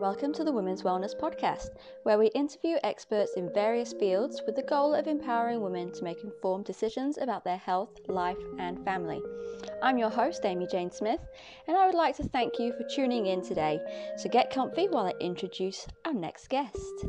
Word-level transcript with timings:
Welcome 0.00 0.32
to 0.32 0.44
the 0.44 0.52
Women's 0.52 0.82
Wellness 0.82 1.14
Podcast, 1.14 1.72
where 2.04 2.16
we 2.16 2.28
interview 2.28 2.78
experts 2.82 3.34
in 3.36 3.52
various 3.52 3.92
fields 3.92 4.40
with 4.46 4.56
the 4.56 4.62
goal 4.62 4.94
of 4.94 5.06
empowering 5.06 5.60
women 5.60 5.92
to 5.92 6.04
make 6.04 6.24
informed 6.24 6.64
decisions 6.64 7.18
about 7.18 7.44
their 7.44 7.58
health, 7.58 7.90
life, 8.08 8.38
and 8.58 8.82
family. 8.82 9.20
I'm 9.82 9.98
your 9.98 10.08
host, 10.08 10.46
Amy 10.46 10.66
Jane 10.66 10.90
Smith, 10.90 11.20
and 11.68 11.76
I 11.76 11.84
would 11.84 11.94
like 11.94 12.16
to 12.16 12.22
thank 12.22 12.58
you 12.58 12.72
for 12.72 12.88
tuning 12.88 13.26
in 13.26 13.42
today. 13.42 13.78
So 14.16 14.30
get 14.30 14.50
comfy 14.50 14.88
while 14.88 15.04
I 15.04 15.12
introduce 15.20 15.86
our 16.06 16.14
next 16.14 16.48
guest. 16.48 17.04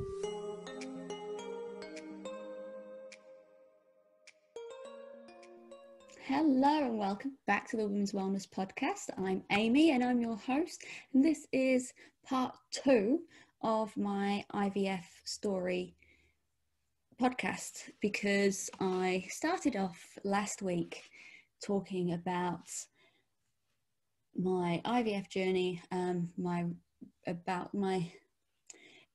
Hello 6.33 6.85
and 6.85 6.97
welcome 6.97 7.33
back 7.45 7.67
to 7.69 7.75
the 7.75 7.83
Women's 7.83 8.13
Wellness 8.13 8.47
Podcast. 8.47 9.09
I'm 9.17 9.43
Amy 9.51 9.91
and 9.91 10.01
I'm 10.01 10.21
your 10.21 10.37
host, 10.37 10.85
and 11.13 11.21
this 11.21 11.45
is 11.51 11.91
part 12.25 12.55
two 12.71 13.19
of 13.61 13.91
my 13.97 14.45
IVF 14.53 15.03
story 15.25 15.93
podcast 17.21 17.89
because 18.01 18.69
I 18.79 19.25
started 19.27 19.75
off 19.75 19.99
last 20.23 20.61
week 20.61 21.03
talking 21.61 22.13
about 22.13 22.69
my 24.33 24.81
IVF 24.85 25.27
journey, 25.27 25.81
um, 25.91 26.29
my 26.37 26.63
about 27.27 27.73
my 27.73 28.09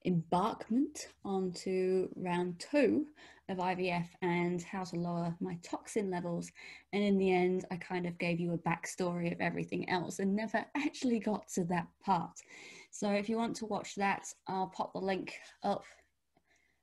embarkment 0.07 1.09
onto 1.25 2.09
round 2.17 2.59
two 2.59 3.07
of 3.49 3.59
IVF 3.59 4.07
and 4.23 4.63
how 4.63 4.85
to 4.85 4.97
lower 4.97 5.35
my 5.41 5.59
toxin 5.63 6.11
levels. 6.11 6.51
And 6.93 7.03
in 7.03 7.19
the 7.19 7.33
end, 7.33 7.65
I 7.71 7.77
kind 7.77 8.07
of 8.07 8.19
gave 8.19 8.41
you 8.41 8.53
a 8.53 8.59
backstory 8.59 9.33
of 9.33 9.41
everything 9.41 9.89
else 9.89 10.19
and 10.19 10.35
never 10.35 10.65
actually 10.77 11.19
got 11.19 11.49
to 11.55 11.65
that 11.65 11.87
part. 12.05 12.39
So 12.91 13.11
if 13.11 13.29
you 13.29 13.37
want 13.37 13.57
to 13.57 13.67
watch 13.67 13.95
that, 13.97 14.27
I'll 14.49 14.69
pop 14.69 14.93
the 14.93 15.01
link 15.01 15.35
up 15.63 15.85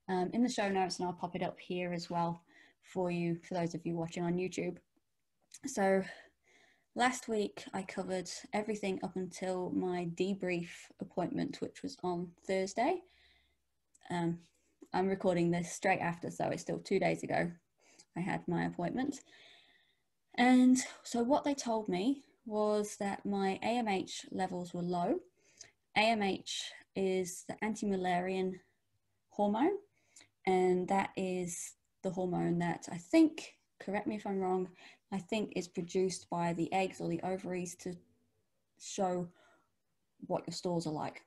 um, 0.10 0.30
in 0.34 0.44
the 0.44 0.50
show 0.50 0.70
notes 0.70 1.00
and 1.00 1.08
I'll 1.08 1.14
pop 1.14 1.36
it 1.36 1.44
up 1.44 1.60
here 1.60 1.94
as 1.94 2.10
well 2.10 2.44
for 2.84 3.10
you, 3.10 3.40
for 3.48 3.56
those 3.56 3.74
of 3.74 3.86
you 3.86 3.96
watching 3.96 4.24
on 4.24 4.38
YouTube. 4.38 4.78
So 5.66 6.04
last 6.96 7.28
week 7.28 7.64
I 7.74 7.84
covered 7.84 8.30
everything 8.54 9.00
up 9.04 9.16
until 9.16 9.72
my 9.72 10.10
debrief 10.16 10.70
appointment, 11.00 11.58
which 11.62 11.82
was 11.84 11.98
on 12.04 12.30
Thursday. 12.46 13.02
Um, 14.10 14.40
I'm 14.94 15.08
recording 15.08 15.52
this 15.52 15.72
straight 15.72 16.00
after, 16.00 16.30
so 16.30 16.50
it's 16.50 16.62
still 16.62 16.80
two 16.80 17.00
days 17.00 17.24
ago 17.24 17.52
I 18.16 18.20
had 18.20 18.48
my 18.48 18.66
appointment. 18.66 19.20
And 20.36 20.78
so, 21.04 21.24
what 21.24 21.44
they 21.44 21.54
told 21.54 21.90
me 21.90 22.24
was 22.46 22.98
that 22.98 23.26
my 23.26 23.60
AMH 23.64 24.26
levels 24.32 24.74
were 24.74 24.82
low. 24.82 25.20
AMH 25.98 26.64
is 26.96 27.46
the 27.48 27.56
anti-Müllerian 27.64 28.54
hormone, 29.30 29.78
and 30.46 30.88
that 30.88 31.12
is 31.16 31.74
the 32.02 32.12
hormone 32.12 32.60
that 32.60 32.88
I 32.92 32.98
think, 32.98 33.56
correct 33.80 34.08
me 34.08 34.16
if 34.16 34.28
I'm 34.28 34.40
wrong, 34.40 34.70
I 35.12 35.20
think 35.20 35.54
is 35.56 35.68
produced 35.68 36.30
by 36.30 36.54
the 36.54 36.72
eggs 36.74 37.00
or 37.00 37.08
the 37.08 37.22
ovaries 37.22 37.76
to 37.78 37.96
show 38.80 39.30
what 40.28 40.44
your 40.48 40.54
stores 40.54 40.88
are 40.88 40.94
like. 40.94 41.22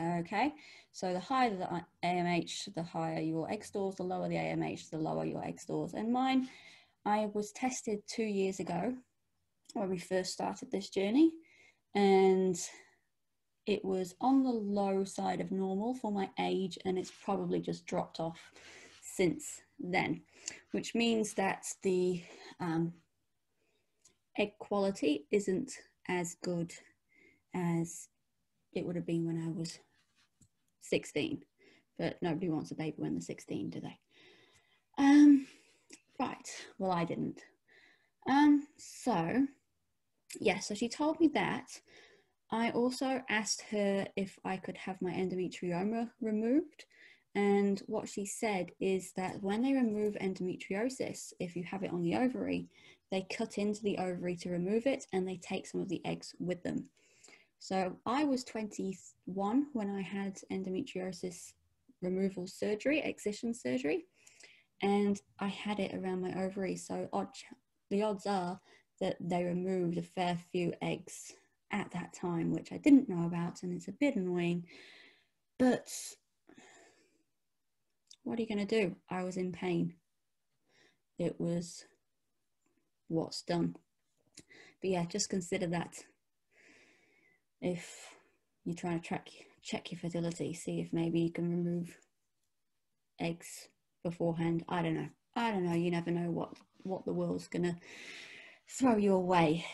Okay, 0.00 0.52
so 0.92 1.12
the 1.12 1.20
higher 1.20 1.54
the 1.56 1.84
AMH, 2.04 2.74
the 2.74 2.82
higher 2.82 3.20
your 3.20 3.50
egg 3.50 3.64
stores, 3.64 3.96
the 3.96 4.02
lower 4.02 4.28
the 4.28 4.36
AMH, 4.36 4.90
the 4.90 4.98
lower 4.98 5.24
your 5.24 5.44
egg 5.44 5.60
stores. 5.60 5.94
And 5.94 6.12
mine, 6.12 6.48
I 7.04 7.28
was 7.34 7.52
tested 7.52 8.02
two 8.06 8.24
years 8.24 8.60
ago 8.60 8.94
when 9.74 9.90
we 9.90 9.98
first 9.98 10.32
started 10.32 10.70
this 10.70 10.88
journey, 10.88 11.32
and 11.94 12.56
it 13.66 13.84
was 13.84 14.14
on 14.20 14.42
the 14.42 14.50
low 14.50 15.04
side 15.04 15.40
of 15.40 15.52
normal 15.52 15.94
for 15.94 16.10
my 16.10 16.30
age, 16.38 16.78
and 16.84 16.98
it's 16.98 17.12
probably 17.24 17.60
just 17.60 17.86
dropped 17.86 18.18
off 18.18 18.40
since 19.02 19.60
then, 19.78 20.22
which 20.72 20.94
means 20.94 21.34
that 21.34 21.66
the 21.82 22.22
um, 22.60 22.92
egg 24.38 24.52
quality 24.58 25.26
isn't 25.30 25.72
as 26.08 26.36
good 26.42 26.72
as 27.54 28.08
it 28.74 28.84
would 28.84 28.96
have 28.96 29.06
been 29.06 29.26
when 29.26 29.42
I 29.42 29.50
was 29.50 29.78
16. 30.82 31.42
But 31.98 32.16
nobody 32.22 32.48
wants 32.48 32.70
a 32.70 32.74
baby 32.74 32.96
when 32.96 33.14
they're 33.14 33.20
16, 33.20 33.70
do 33.70 33.80
they? 33.80 33.98
Um, 34.98 35.46
right. 36.18 36.48
Well, 36.78 36.90
I 36.90 37.04
didn't. 37.04 37.40
Um, 38.28 38.66
so, 38.76 39.46
yeah, 40.40 40.58
so 40.58 40.74
she 40.74 40.88
told 40.88 41.20
me 41.20 41.28
that. 41.34 41.80
I 42.50 42.70
also 42.70 43.22
asked 43.30 43.62
her 43.70 44.06
if 44.14 44.38
I 44.44 44.58
could 44.58 44.76
have 44.76 45.00
my 45.00 45.10
endometrioma 45.10 46.10
removed. 46.20 46.84
And 47.34 47.80
what 47.86 48.08
she 48.08 48.26
said 48.26 48.72
is 48.78 49.12
that 49.16 49.42
when 49.42 49.62
they 49.62 49.72
remove 49.72 50.14
endometriosis, 50.14 51.32
if 51.40 51.56
you 51.56 51.64
have 51.64 51.82
it 51.82 51.92
on 51.92 52.02
the 52.02 52.14
ovary, 52.14 52.68
they 53.10 53.26
cut 53.34 53.56
into 53.56 53.82
the 53.82 53.96
ovary 53.96 54.36
to 54.36 54.50
remove 54.50 54.86
it 54.86 55.06
and 55.12 55.26
they 55.26 55.36
take 55.36 55.66
some 55.66 55.80
of 55.80 55.88
the 55.88 56.04
eggs 56.04 56.34
with 56.38 56.62
them. 56.62 56.90
So 57.62 57.96
I 58.04 58.24
was 58.24 58.42
21 58.42 59.66
when 59.72 59.88
I 59.88 60.02
had 60.02 60.36
endometriosis 60.50 61.52
removal 62.00 62.48
surgery, 62.48 62.98
excision 62.98 63.54
surgery, 63.54 64.06
and 64.82 65.20
I 65.38 65.46
had 65.46 65.78
it 65.78 65.94
around 65.94 66.22
my 66.22 66.44
ovaries. 66.44 66.84
So 66.84 67.08
the 67.88 68.02
odds 68.02 68.26
are 68.26 68.60
that 69.00 69.16
they 69.20 69.44
removed 69.44 69.96
a 69.96 70.02
fair 70.02 70.36
few 70.50 70.74
eggs 70.82 71.34
at 71.70 71.88
that 71.92 72.12
time, 72.12 72.50
which 72.50 72.72
I 72.72 72.78
didn't 72.78 73.08
know 73.08 73.26
about, 73.26 73.62
and 73.62 73.72
it's 73.72 73.86
a 73.86 73.92
bit 73.92 74.16
annoying. 74.16 74.66
But 75.56 75.88
what 78.24 78.40
are 78.40 78.42
you 78.42 78.48
going 78.48 78.66
to 78.66 78.80
do? 78.80 78.96
I 79.08 79.22
was 79.22 79.36
in 79.36 79.52
pain. 79.52 79.94
It 81.16 81.40
was 81.40 81.84
what's 83.06 83.42
done. 83.42 83.76
But 84.80 84.90
yeah, 84.90 85.04
just 85.04 85.30
consider 85.30 85.68
that 85.68 85.94
if 87.62 88.08
you're 88.64 88.76
trying 88.76 89.00
to 89.00 89.06
track 89.06 89.28
check 89.62 89.92
your 89.92 89.98
fertility, 90.00 90.52
see 90.52 90.80
if 90.80 90.92
maybe 90.92 91.20
you 91.20 91.30
can 91.30 91.48
remove 91.48 91.96
eggs 93.20 93.68
beforehand. 94.02 94.64
I 94.68 94.82
don't 94.82 94.94
know. 94.94 95.08
I 95.36 95.52
don't 95.52 95.64
know. 95.64 95.74
You 95.74 95.90
never 95.90 96.10
know 96.10 96.30
what 96.30 96.54
what 96.82 97.04
the 97.04 97.12
world's 97.12 97.48
gonna 97.48 97.78
throw 98.68 98.96
you 98.96 99.14
away. 99.14 99.64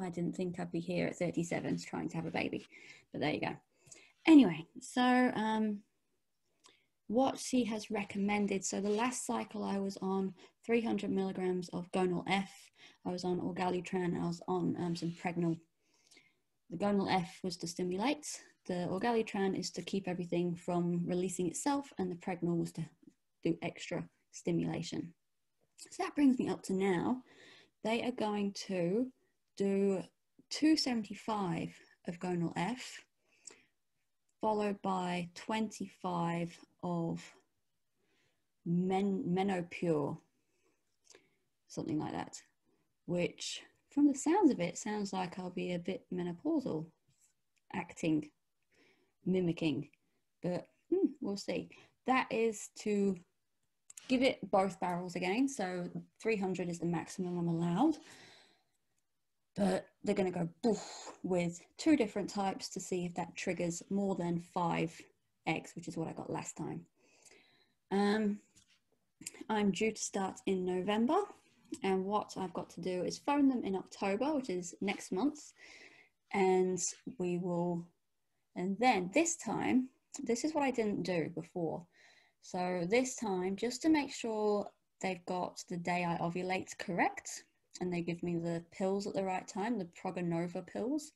I 0.00 0.10
didn't 0.10 0.36
think 0.36 0.60
I'd 0.60 0.70
be 0.70 0.80
here 0.80 1.06
at 1.06 1.16
37 1.16 1.78
trying 1.78 2.08
to 2.10 2.16
have 2.16 2.26
a 2.26 2.30
baby, 2.30 2.66
but 3.12 3.20
there 3.20 3.32
you 3.32 3.40
go. 3.40 3.56
Anyway, 4.26 4.66
so 4.80 5.32
um, 5.34 5.80
what 7.08 7.38
she 7.38 7.64
has 7.64 7.90
recommended. 7.90 8.64
So 8.64 8.80
the 8.80 8.90
last 8.90 9.26
cycle 9.26 9.64
I 9.64 9.78
was 9.78 9.96
on 10.00 10.34
300 10.66 11.10
milligrams 11.10 11.68
of 11.70 11.90
Gonal 11.92 12.24
F. 12.28 12.50
I 13.06 13.10
was 13.10 13.24
on 13.24 13.40
Orgalutran. 13.40 14.20
I 14.22 14.26
was 14.26 14.42
on 14.46 14.76
um, 14.78 14.94
some 14.94 15.10
Pregnyl 15.10 15.58
the 16.70 16.76
gonal 16.76 17.10
F 17.10 17.38
was 17.42 17.56
to 17.58 17.66
stimulate, 17.66 18.26
the 18.66 18.86
orgalutran 18.90 19.58
is 19.58 19.70
to 19.70 19.82
keep 19.82 20.06
everything 20.06 20.54
from 20.54 21.06
releasing 21.06 21.46
itself, 21.48 21.92
and 21.98 22.10
the 22.10 22.16
Pregnyl 22.16 22.58
was 22.58 22.72
to 22.72 22.84
do 23.42 23.56
extra 23.62 24.06
stimulation. 24.32 25.14
So 25.78 26.02
that 26.02 26.14
brings 26.14 26.38
me 26.38 26.48
up 26.48 26.62
to 26.64 26.74
now. 26.74 27.22
They 27.84 28.02
are 28.02 28.12
going 28.12 28.52
to 28.66 29.10
do 29.56 30.02
275 30.50 31.74
of 32.06 32.18
gonal 32.18 32.52
F, 32.56 33.04
followed 34.40 34.80
by 34.82 35.28
25 35.34 36.58
of 36.82 37.22
men, 38.66 39.24
Menopur, 39.26 40.18
something 41.68 41.98
like 41.98 42.12
that, 42.12 42.42
which 43.06 43.62
from 43.90 44.06
the 44.06 44.14
sounds 44.14 44.50
of 44.50 44.60
it, 44.60 44.78
sounds 44.78 45.12
like 45.12 45.38
I'll 45.38 45.50
be 45.50 45.74
a 45.74 45.78
bit 45.78 46.04
menopausal, 46.12 46.86
acting, 47.72 48.30
mimicking, 49.24 49.88
but 50.42 50.66
hmm, 50.90 51.08
we'll 51.20 51.36
see. 51.36 51.70
That 52.06 52.26
is 52.30 52.70
to 52.80 53.16
give 54.08 54.22
it 54.22 54.38
both 54.50 54.80
barrels 54.80 55.16
again. 55.16 55.48
So 55.48 55.88
300 56.22 56.68
is 56.68 56.78
the 56.78 56.86
maximum 56.86 57.38
I'm 57.38 57.48
allowed, 57.48 57.96
but 59.56 59.86
they're 60.02 60.14
going 60.14 60.32
to 60.32 60.48
go 60.64 60.76
with 61.22 61.60
two 61.76 61.96
different 61.96 62.30
types 62.30 62.68
to 62.70 62.80
see 62.80 63.04
if 63.04 63.14
that 63.14 63.36
triggers 63.36 63.82
more 63.90 64.14
than 64.14 64.40
five 64.40 64.98
eggs, 65.46 65.72
which 65.74 65.88
is 65.88 65.96
what 65.96 66.08
I 66.08 66.12
got 66.12 66.30
last 66.30 66.56
time. 66.56 66.86
Um, 67.90 68.38
I'm 69.48 69.70
due 69.70 69.92
to 69.92 70.00
start 70.00 70.40
in 70.46 70.64
November 70.64 71.16
and 71.82 72.04
what 72.04 72.34
I've 72.36 72.54
got 72.54 72.70
to 72.70 72.80
do 72.80 73.02
is 73.04 73.18
phone 73.18 73.48
them 73.48 73.64
in 73.64 73.76
October, 73.76 74.34
which 74.34 74.50
is 74.50 74.74
next 74.80 75.12
month, 75.12 75.52
and 76.32 76.78
we 77.18 77.38
will, 77.38 77.86
and 78.56 78.76
then 78.78 79.10
this 79.14 79.36
time, 79.36 79.88
this 80.24 80.44
is 80.44 80.54
what 80.54 80.64
I 80.64 80.70
didn't 80.70 81.02
do 81.02 81.30
before. 81.34 81.86
So 82.42 82.86
this 82.88 83.16
time, 83.16 83.56
just 83.56 83.82
to 83.82 83.88
make 83.88 84.12
sure 84.12 84.66
they've 85.00 85.24
got 85.26 85.62
the 85.68 85.76
day 85.76 86.04
I 86.04 86.16
ovulate 86.18 86.76
correct, 86.78 87.44
and 87.80 87.92
they 87.92 88.02
give 88.02 88.22
me 88.22 88.36
the 88.36 88.64
pills 88.72 89.06
at 89.06 89.14
the 89.14 89.24
right 89.24 89.46
time, 89.46 89.78
the 89.78 89.88
Progynova 90.02 90.66
pills, 90.66 91.12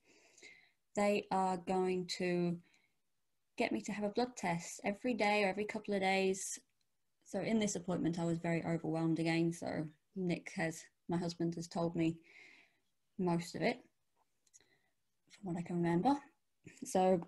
they 0.94 1.26
are 1.30 1.56
going 1.56 2.06
to 2.18 2.56
get 3.56 3.72
me 3.72 3.80
to 3.80 3.92
have 3.92 4.04
a 4.04 4.10
blood 4.10 4.36
test 4.36 4.80
every 4.84 5.14
day 5.14 5.42
or 5.42 5.48
every 5.48 5.64
couple 5.64 5.94
of 5.94 6.00
days. 6.00 6.58
So 7.24 7.40
in 7.40 7.58
this 7.58 7.76
appointment, 7.76 8.18
I 8.18 8.24
was 8.24 8.38
very 8.38 8.64
overwhelmed 8.64 9.18
again. 9.18 9.52
So 9.52 9.86
Nick 10.16 10.52
has, 10.56 10.82
my 11.08 11.16
husband 11.16 11.54
has 11.54 11.68
told 11.68 11.96
me 11.96 12.16
most 13.18 13.54
of 13.54 13.62
it 13.62 13.78
from 15.30 15.52
what 15.52 15.58
I 15.58 15.62
can 15.62 15.76
remember. 15.76 16.14
So 16.84 17.20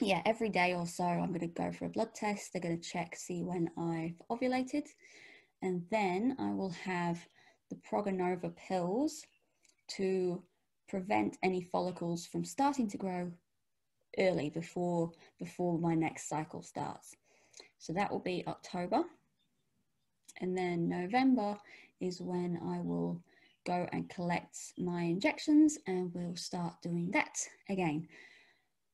yeah, 0.00 0.22
every 0.24 0.48
day 0.48 0.74
or 0.74 0.86
so, 0.86 1.04
I'm 1.04 1.28
going 1.28 1.40
to 1.40 1.46
go 1.46 1.70
for 1.72 1.86
a 1.86 1.90
blood 1.90 2.14
test. 2.14 2.52
They're 2.52 2.62
going 2.62 2.80
to 2.80 2.88
check, 2.88 3.14
see 3.16 3.42
when 3.42 3.70
I've 3.76 4.20
ovulated. 4.30 4.86
And 5.62 5.84
then 5.90 6.36
I 6.38 6.50
will 6.52 6.70
have 6.70 7.18
the 7.68 7.76
Progynova 7.76 8.54
pills 8.56 9.22
to 9.96 10.42
prevent 10.88 11.36
any 11.42 11.62
follicles 11.62 12.26
from 12.26 12.44
starting 12.44 12.88
to 12.88 12.96
grow 12.96 13.30
early 14.18 14.50
before 14.50 15.12
before 15.38 15.78
my 15.78 15.94
next 15.94 16.28
cycle 16.28 16.62
starts. 16.62 17.14
So 17.78 17.92
that 17.92 18.10
will 18.10 18.20
be 18.20 18.44
October. 18.46 19.04
And 20.40 20.56
then 20.56 20.88
November 20.88 21.56
is 22.00 22.20
when 22.20 22.58
I 22.64 22.80
will 22.80 23.22
go 23.66 23.86
and 23.92 24.08
collect 24.08 24.56
my 24.78 25.02
injections 25.02 25.78
and 25.86 26.12
we'll 26.14 26.36
start 26.36 26.80
doing 26.82 27.10
that 27.12 27.38
again. 27.68 28.08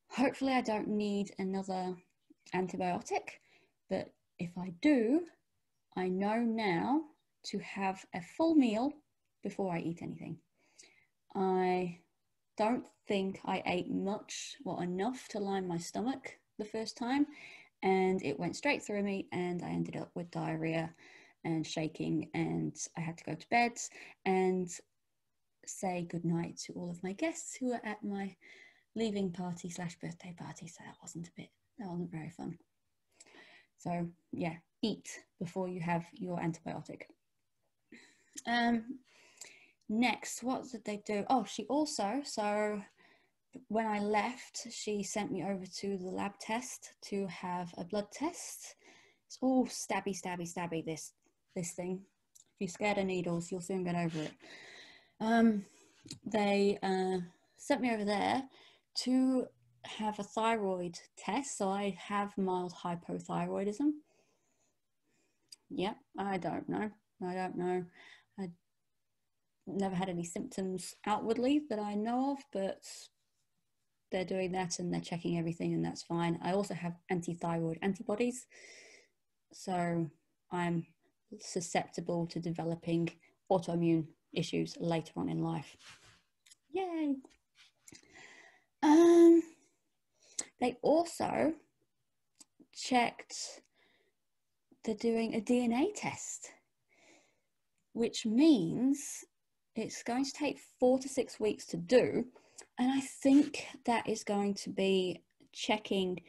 Hopefully 0.08 0.52
I 0.52 0.60
don't 0.60 0.88
need 0.88 1.32
another 1.38 1.96
antibiotic, 2.54 3.40
but 3.88 4.12
if 4.38 4.50
I 4.58 4.72
do, 4.82 5.22
I 5.96 6.08
know 6.08 6.38
now 6.38 7.02
to 7.44 7.58
have 7.60 8.04
a 8.14 8.20
full 8.20 8.54
meal 8.54 8.92
before 9.42 9.72
I 9.72 9.80
eat 9.80 10.02
anything. 10.02 10.38
I 11.34 11.98
don't 12.56 12.86
think 13.06 13.40
I 13.44 13.62
ate 13.66 13.90
much 13.90 14.56
or 14.64 14.82
enough 14.82 15.28
to 15.28 15.38
line 15.38 15.68
my 15.68 15.78
stomach 15.78 16.38
the 16.58 16.64
first 16.64 16.96
time, 16.96 17.26
and 17.82 18.22
it 18.24 18.38
went 18.38 18.56
straight 18.56 18.82
through 18.82 19.02
me, 19.02 19.28
and 19.32 19.62
I 19.62 19.68
ended 19.68 19.96
up 19.96 20.10
with 20.14 20.30
diarrhea 20.30 20.94
and 21.46 21.66
shaking, 21.66 22.28
and 22.34 22.76
I 22.96 23.00
had 23.00 23.16
to 23.18 23.24
go 23.24 23.34
to 23.34 23.48
bed 23.48 23.72
and 24.24 24.68
say 25.64 26.06
goodnight 26.10 26.58
to 26.66 26.72
all 26.74 26.90
of 26.90 27.02
my 27.02 27.12
guests 27.12 27.56
who 27.56 27.68
were 27.68 27.80
at 27.84 28.04
my 28.04 28.36
leaving 28.94 29.30
party 29.30 29.70
slash 29.70 29.96
birthday 29.98 30.34
party. 30.38 30.66
So 30.66 30.82
that 30.84 30.96
wasn't 31.00 31.28
a 31.28 31.32
bit, 31.36 31.50
that 31.78 31.88
wasn't 31.88 32.10
very 32.10 32.30
fun. 32.30 32.58
So 33.78 34.08
yeah, 34.32 34.56
eat 34.82 35.08
before 35.38 35.68
you 35.68 35.80
have 35.80 36.04
your 36.14 36.38
antibiotic. 36.38 37.02
Um, 38.46 38.98
next, 39.88 40.42
what 40.42 40.70
did 40.70 40.84
they 40.84 41.02
do? 41.06 41.24
Oh, 41.30 41.44
she 41.44 41.64
also, 41.66 42.20
so 42.24 42.82
when 43.68 43.86
I 43.86 44.00
left, 44.00 44.66
she 44.70 45.02
sent 45.02 45.32
me 45.32 45.44
over 45.44 45.64
to 45.80 45.98
the 45.98 46.10
lab 46.10 46.38
test 46.40 46.92
to 47.06 47.26
have 47.26 47.72
a 47.78 47.84
blood 47.84 48.10
test. 48.12 48.76
It's 49.26 49.38
all 49.40 49.66
stabby, 49.66 50.14
stabby, 50.18 50.46
stabby, 50.52 50.84
this, 50.84 51.12
this 51.56 51.72
thing. 51.72 52.02
If 52.54 52.60
you're 52.60 52.68
scared 52.68 52.98
of 52.98 53.06
needles, 53.06 53.50
you'll 53.50 53.60
soon 53.60 53.82
get 53.82 53.96
over 53.96 54.20
it. 54.20 54.32
Um, 55.20 55.64
they 56.24 56.78
uh, 56.82 57.18
sent 57.56 57.80
me 57.80 57.92
over 57.92 58.04
there 58.04 58.44
to 58.98 59.46
have 59.84 60.18
a 60.20 60.22
thyroid 60.22 60.98
test. 61.16 61.58
So 61.58 61.68
I 61.68 61.96
have 61.98 62.38
mild 62.38 62.72
hypothyroidism. 62.72 63.90
Yep, 65.70 65.96
I 66.18 66.38
don't 66.38 66.68
know. 66.68 66.90
I 67.26 67.34
don't 67.34 67.56
know 67.56 67.84
I 68.38 68.50
never 69.66 69.94
had 69.94 70.08
any 70.08 70.24
symptoms 70.24 70.94
outwardly 71.06 71.62
that 71.70 71.78
I 71.78 71.94
know 71.94 72.32
of, 72.32 72.38
but 72.52 72.84
they're 74.12 74.24
doing 74.24 74.52
that 74.52 74.78
and 74.78 74.92
they're 74.92 75.00
checking 75.00 75.38
everything, 75.38 75.74
and 75.74 75.84
that's 75.84 76.02
fine. 76.02 76.38
I 76.42 76.52
also 76.52 76.74
have 76.74 76.94
anti-thyroid 77.10 77.78
antibodies, 77.82 78.46
so 79.52 80.08
I'm 80.52 80.86
susceptible 81.40 82.26
to 82.26 82.40
developing 82.40 83.10
autoimmune 83.50 84.06
issues 84.32 84.76
later 84.80 85.12
on 85.16 85.28
in 85.28 85.42
life. 85.42 85.76
Yay! 86.72 87.16
Um, 88.82 89.42
they 90.60 90.76
also 90.82 91.54
checked 92.72 93.62
they're 94.84 94.94
doing 94.94 95.34
a 95.34 95.40
DNA 95.40 95.88
test, 95.96 96.52
which 97.92 98.24
means 98.24 99.24
it's 99.74 100.02
going 100.04 100.24
to 100.24 100.32
take 100.32 100.60
four 100.78 100.98
to 101.00 101.08
six 101.08 101.40
weeks 101.40 101.66
to 101.66 101.76
do. 101.76 102.24
And 102.78 102.90
I 102.92 103.00
think 103.00 103.66
that 103.84 104.08
is 104.08 104.22
going 104.22 104.54
to 104.54 104.70
be 104.70 105.22
checking, 105.52 106.20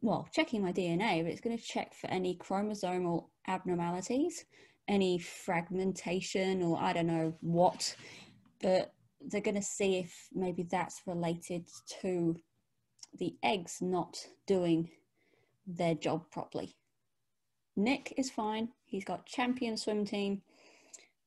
well, 0.00 0.28
checking 0.32 0.62
my 0.62 0.72
DNA, 0.72 1.22
but 1.24 1.32
it's 1.32 1.40
going 1.40 1.58
to 1.58 1.64
check 1.64 1.94
for 1.94 2.08
any 2.08 2.36
chromosomal 2.36 3.26
abnormalities, 3.48 4.44
any 4.88 5.18
fragmentation, 5.18 6.62
or 6.62 6.78
I 6.78 6.92
don't 6.92 7.06
know 7.06 7.34
what. 7.40 7.94
But 8.60 8.92
they're 9.20 9.40
going 9.40 9.56
to 9.56 9.62
see 9.62 9.98
if 9.98 10.28
maybe 10.32 10.62
that's 10.62 11.02
related 11.06 11.66
to 12.02 12.36
the 13.18 13.34
eggs 13.42 13.78
not 13.80 14.16
doing 14.46 14.90
their 15.66 15.94
job 15.94 16.30
properly. 16.30 16.76
Nick 17.76 18.14
is 18.16 18.30
fine. 18.30 18.68
He's 18.84 19.04
got 19.04 19.26
champion 19.26 19.76
swim 19.76 20.04
team 20.04 20.42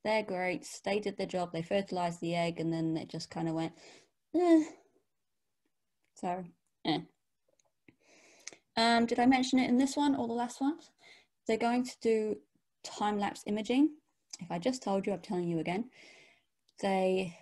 they're 0.04 0.24
great. 0.24 0.68
They 0.86 1.00
did 1.00 1.18
their 1.18 1.28
job. 1.28 1.52
They 1.52 1.62
fertilized 1.62 2.22
the 2.22 2.36
egg, 2.36 2.60
and 2.60 2.72
then 2.72 2.96
it 2.98 3.10
just 3.10 3.30
kind 3.30 3.50
of 3.50 3.56
went, 3.56 3.74
eh. 4.36 4.64
So, 6.16 6.44
eh. 6.86 7.00
Um, 8.78 9.06
did 9.06 9.20
I 9.20 9.26
mention 9.26 9.60
it 9.60 9.70
in 9.70 9.78
this 9.78 9.98
one 9.98 10.16
or 10.16 10.28
the 10.28 10.34
last 10.34 10.62
one? 10.62 10.78
They're 11.50 11.58
going 11.58 11.84
to 11.84 11.98
do 12.00 12.36
time 12.84 13.18
lapse 13.18 13.42
imaging. 13.48 13.90
If 14.40 14.52
I 14.52 14.60
just 14.60 14.84
told 14.84 15.08
you, 15.08 15.14
I'm 15.14 15.20
telling 15.20 15.48
you 15.48 15.58
again. 15.58 15.90
They, 16.80 17.36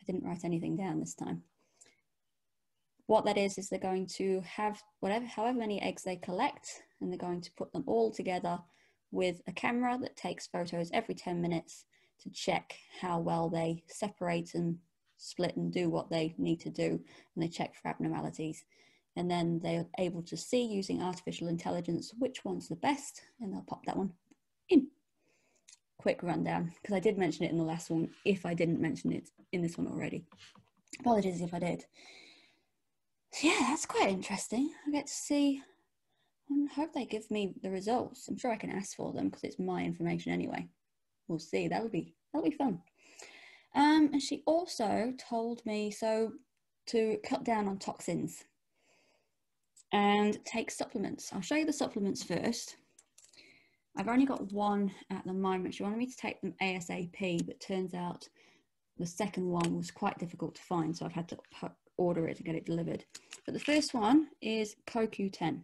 I 0.00 0.04
didn't 0.04 0.24
write 0.24 0.44
anything 0.44 0.74
down 0.74 0.98
this 0.98 1.14
time. 1.14 1.44
What 3.06 3.24
that 3.24 3.38
is 3.38 3.58
is 3.58 3.68
they're 3.68 3.78
going 3.78 4.08
to 4.16 4.40
have 4.40 4.82
whatever, 4.98 5.26
however 5.26 5.60
many 5.60 5.80
eggs 5.80 6.02
they 6.02 6.16
collect, 6.16 6.82
and 7.00 7.08
they're 7.08 7.16
going 7.16 7.40
to 7.40 7.52
put 7.56 7.72
them 7.72 7.84
all 7.86 8.10
together 8.10 8.58
with 9.12 9.40
a 9.46 9.52
camera 9.52 9.96
that 10.02 10.16
takes 10.16 10.48
photos 10.48 10.90
every 10.92 11.14
10 11.14 11.40
minutes 11.40 11.84
to 12.24 12.30
check 12.30 12.74
how 13.00 13.20
well 13.20 13.48
they 13.48 13.84
separate 13.86 14.56
and 14.56 14.76
split 15.18 15.56
and 15.56 15.72
do 15.72 15.88
what 15.88 16.10
they 16.10 16.34
need 16.36 16.58
to 16.62 16.70
do, 16.70 17.00
and 17.36 17.44
they 17.44 17.48
check 17.48 17.76
for 17.76 17.86
abnormalities. 17.86 18.64
And 19.16 19.30
then 19.30 19.60
they're 19.62 19.86
able 19.98 20.22
to 20.22 20.36
see 20.36 20.64
using 20.64 21.02
artificial 21.02 21.48
intelligence 21.48 22.12
which 22.18 22.44
one's 22.44 22.68
the 22.68 22.76
best, 22.76 23.22
and 23.40 23.52
they'll 23.52 23.62
pop 23.62 23.84
that 23.86 23.96
one 23.96 24.12
in. 24.68 24.88
Quick 25.98 26.22
rundown, 26.22 26.72
because 26.80 26.96
I 26.96 27.00
did 27.00 27.18
mention 27.18 27.44
it 27.44 27.52
in 27.52 27.58
the 27.58 27.64
last 27.64 27.90
one, 27.90 28.08
if 28.24 28.46
I 28.46 28.54
didn't 28.54 28.80
mention 28.80 29.12
it 29.12 29.28
in 29.52 29.62
this 29.62 29.78
one 29.78 29.86
already. 29.86 30.24
Apologies 31.00 31.40
if 31.42 31.54
I 31.54 31.58
did. 31.58 31.84
So 33.32 33.48
yeah, 33.48 33.58
that's 33.60 33.86
quite 33.86 34.08
interesting. 34.08 34.72
I 34.86 34.90
get 34.90 35.06
to 35.06 35.12
see 35.12 35.62
I 36.50 36.74
hope 36.74 36.92
they 36.92 37.06
give 37.06 37.30
me 37.30 37.54
the 37.62 37.70
results. 37.70 38.28
I'm 38.28 38.36
sure 38.36 38.52
I 38.52 38.56
can 38.56 38.70
ask 38.70 38.94
for 38.94 39.12
them 39.12 39.28
because 39.28 39.44
it's 39.44 39.58
my 39.58 39.82
information 39.84 40.32
anyway 40.32 40.68
we'll 41.32 41.38
see. 41.38 41.68
That'll 41.68 41.88
be 41.88 42.14
that'll 42.32 42.48
be 42.48 42.56
fun. 42.56 42.80
Um, 43.74 44.10
and 44.12 44.22
she 44.22 44.42
also 44.46 45.14
told 45.18 45.64
me 45.64 45.90
so 45.90 46.32
to 46.88 47.18
cut 47.24 47.44
down 47.44 47.68
on 47.68 47.78
toxins 47.78 48.44
and 49.92 50.42
take 50.44 50.70
supplements. 50.70 51.32
I'll 51.32 51.40
show 51.40 51.56
you 51.56 51.66
the 51.66 51.72
supplements 51.72 52.22
first. 52.22 52.76
I've 53.96 54.08
only 54.08 54.24
got 54.24 54.52
one 54.52 54.90
at 55.10 55.24
the 55.26 55.34
moment. 55.34 55.74
She 55.74 55.82
wanted 55.82 55.98
me 55.98 56.06
to 56.06 56.16
take 56.16 56.40
them 56.40 56.54
ASAP, 56.62 57.46
but 57.46 57.60
turns 57.60 57.92
out 57.94 58.26
the 58.98 59.06
second 59.06 59.46
one 59.46 59.76
was 59.76 59.90
quite 59.90 60.18
difficult 60.18 60.54
to 60.54 60.62
find, 60.62 60.96
so 60.96 61.04
I've 61.04 61.12
had 61.12 61.28
to 61.28 61.38
order 61.98 62.26
it 62.26 62.36
to 62.38 62.42
get 62.42 62.54
it 62.54 62.64
delivered. 62.64 63.04
But 63.44 63.54
the 63.54 63.60
first 63.60 63.92
one 63.92 64.28
is 64.40 64.76
CoQ10. 64.86 65.60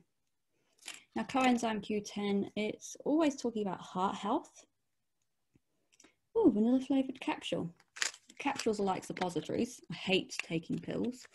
Now, 1.17 1.23
coenzyme 1.25 1.83
Q10, 1.83 2.51
it's 2.55 2.97
always 3.05 3.37
talking 3.37 3.63
about 3.63 3.81
heart 3.81 4.15
health, 4.15 4.51
Oh, 6.41 6.51
vanilla 6.51 6.81
flavoured 6.81 7.21
capsule. 7.21 7.69
Capsules 8.39 8.79
are 8.79 8.85
like 8.85 9.03
suppositories. 9.03 9.81
I 9.91 9.95
hate 9.95 10.37
taking 10.41 10.79
pills. 10.79 11.27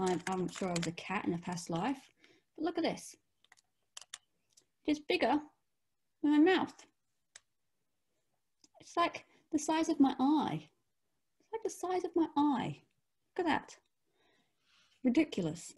I'm, 0.00 0.20
I'm 0.26 0.48
sure 0.48 0.68
I 0.68 0.72
was 0.72 0.88
a 0.88 0.92
cat 0.92 1.24
in 1.24 1.34
a 1.34 1.38
past 1.38 1.70
life. 1.70 2.00
Look 2.60 2.78
at 2.78 2.84
this. 2.84 3.16
It's 4.86 5.00
bigger 5.00 5.40
than 6.22 6.32
my 6.32 6.38
mouth. 6.38 6.74
It's 8.80 8.96
like 8.96 9.24
the 9.50 9.58
size 9.58 9.88
of 9.88 9.98
my 9.98 10.14
eye. 10.20 10.68
It's 11.40 11.52
like 11.52 11.62
the 11.62 11.70
size 11.70 12.04
of 12.04 12.10
my 12.14 12.26
eye. 12.36 12.82
Look 13.36 13.46
at 13.46 13.50
that. 13.50 13.76
Ridiculous. 15.02 15.72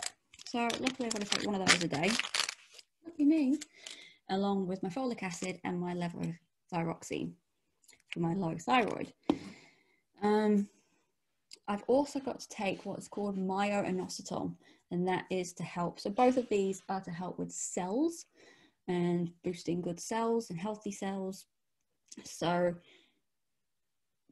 So 0.46 0.58
luckily 0.80 1.06
I've 1.06 1.12
got 1.12 1.22
to 1.22 1.28
take 1.28 1.46
one 1.46 1.60
of 1.60 1.66
those 1.66 1.84
a 1.84 1.88
day. 1.88 2.10
Lucky 3.06 3.24
me. 3.24 3.58
Along 4.28 4.66
with 4.66 4.82
my 4.82 4.88
folic 4.88 5.22
acid 5.22 5.60
and 5.64 5.80
my 5.80 5.94
levothyroxine 5.94 7.32
for 8.12 8.20
my 8.20 8.34
low 8.34 8.56
thyroid. 8.58 9.12
Um, 10.22 10.68
I've 11.68 11.84
also 11.86 12.18
got 12.18 12.40
to 12.40 12.48
take 12.48 12.84
what's 12.84 13.08
called 13.08 13.36
myo-inositol, 13.36 14.54
and 14.92 15.08
that 15.08 15.24
is 15.30 15.54
to 15.54 15.62
help. 15.64 15.98
So 15.98 16.10
both 16.10 16.36
of 16.36 16.48
these 16.50 16.82
are 16.88 17.00
to 17.00 17.10
help 17.10 17.38
with 17.38 17.50
cells 17.50 18.26
and 18.86 19.30
boosting 19.42 19.80
good 19.80 19.98
cells 19.98 20.50
and 20.50 20.58
healthy 20.58 20.92
cells. 20.92 21.46
So 22.24 22.74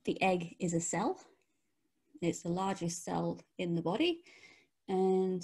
the 0.04 0.20
egg 0.22 0.54
is 0.60 0.74
a 0.74 0.80
cell. 0.80 1.18
It's 2.20 2.42
the 2.42 2.50
largest 2.50 3.04
cell 3.04 3.40
in 3.58 3.74
the 3.74 3.80
body. 3.80 4.20
And 4.86 5.42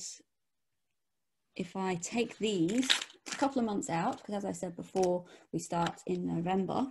if 1.56 1.74
I 1.74 1.94
take 1.94 2.36
these 2.36 2.88
a 3.32 3.36
couple 3.36 3.60
of 3.60 3.64
months 3.64 3.88
out, 3.88 4.18
because 4.18 4.34
as 4.34 4.44
I 4.44 4.52
said 4.52 4.76
before, 4.76 5.24
we 5.50 5.58
start 5.58 5.98
in 6.06 6.26
November, 6.26 6.86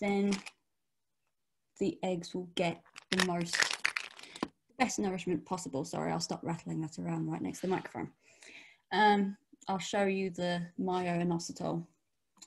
then 0.00 0.34
the 1.78 1.98
eggs 2.02 2.34
will 2.34 2.48
get 2.54 2.82
the 3.10 3.26
most 3.26 3.83
best 4.78 4.98
nourishment 4.98 5.44
possible. 5.44 5.84
Sorry, 5.84 6.10
I'll 6.10 6.20
stop 6.20 6.40
rattling 6.42 6.80
that 6.80 6.98
around 6.98 7.30
right 7.30 7.42
next 7.42 7.60
to 7.60 7.66
the 7.66 7.72
microphone. 7.74 8.10
Um, 8.92 9.36
I'll 9.68 9.78
show 9.78 10.04
you 10.04 10.30
the 10.30 10.62
myo-inositol 10.78 11.86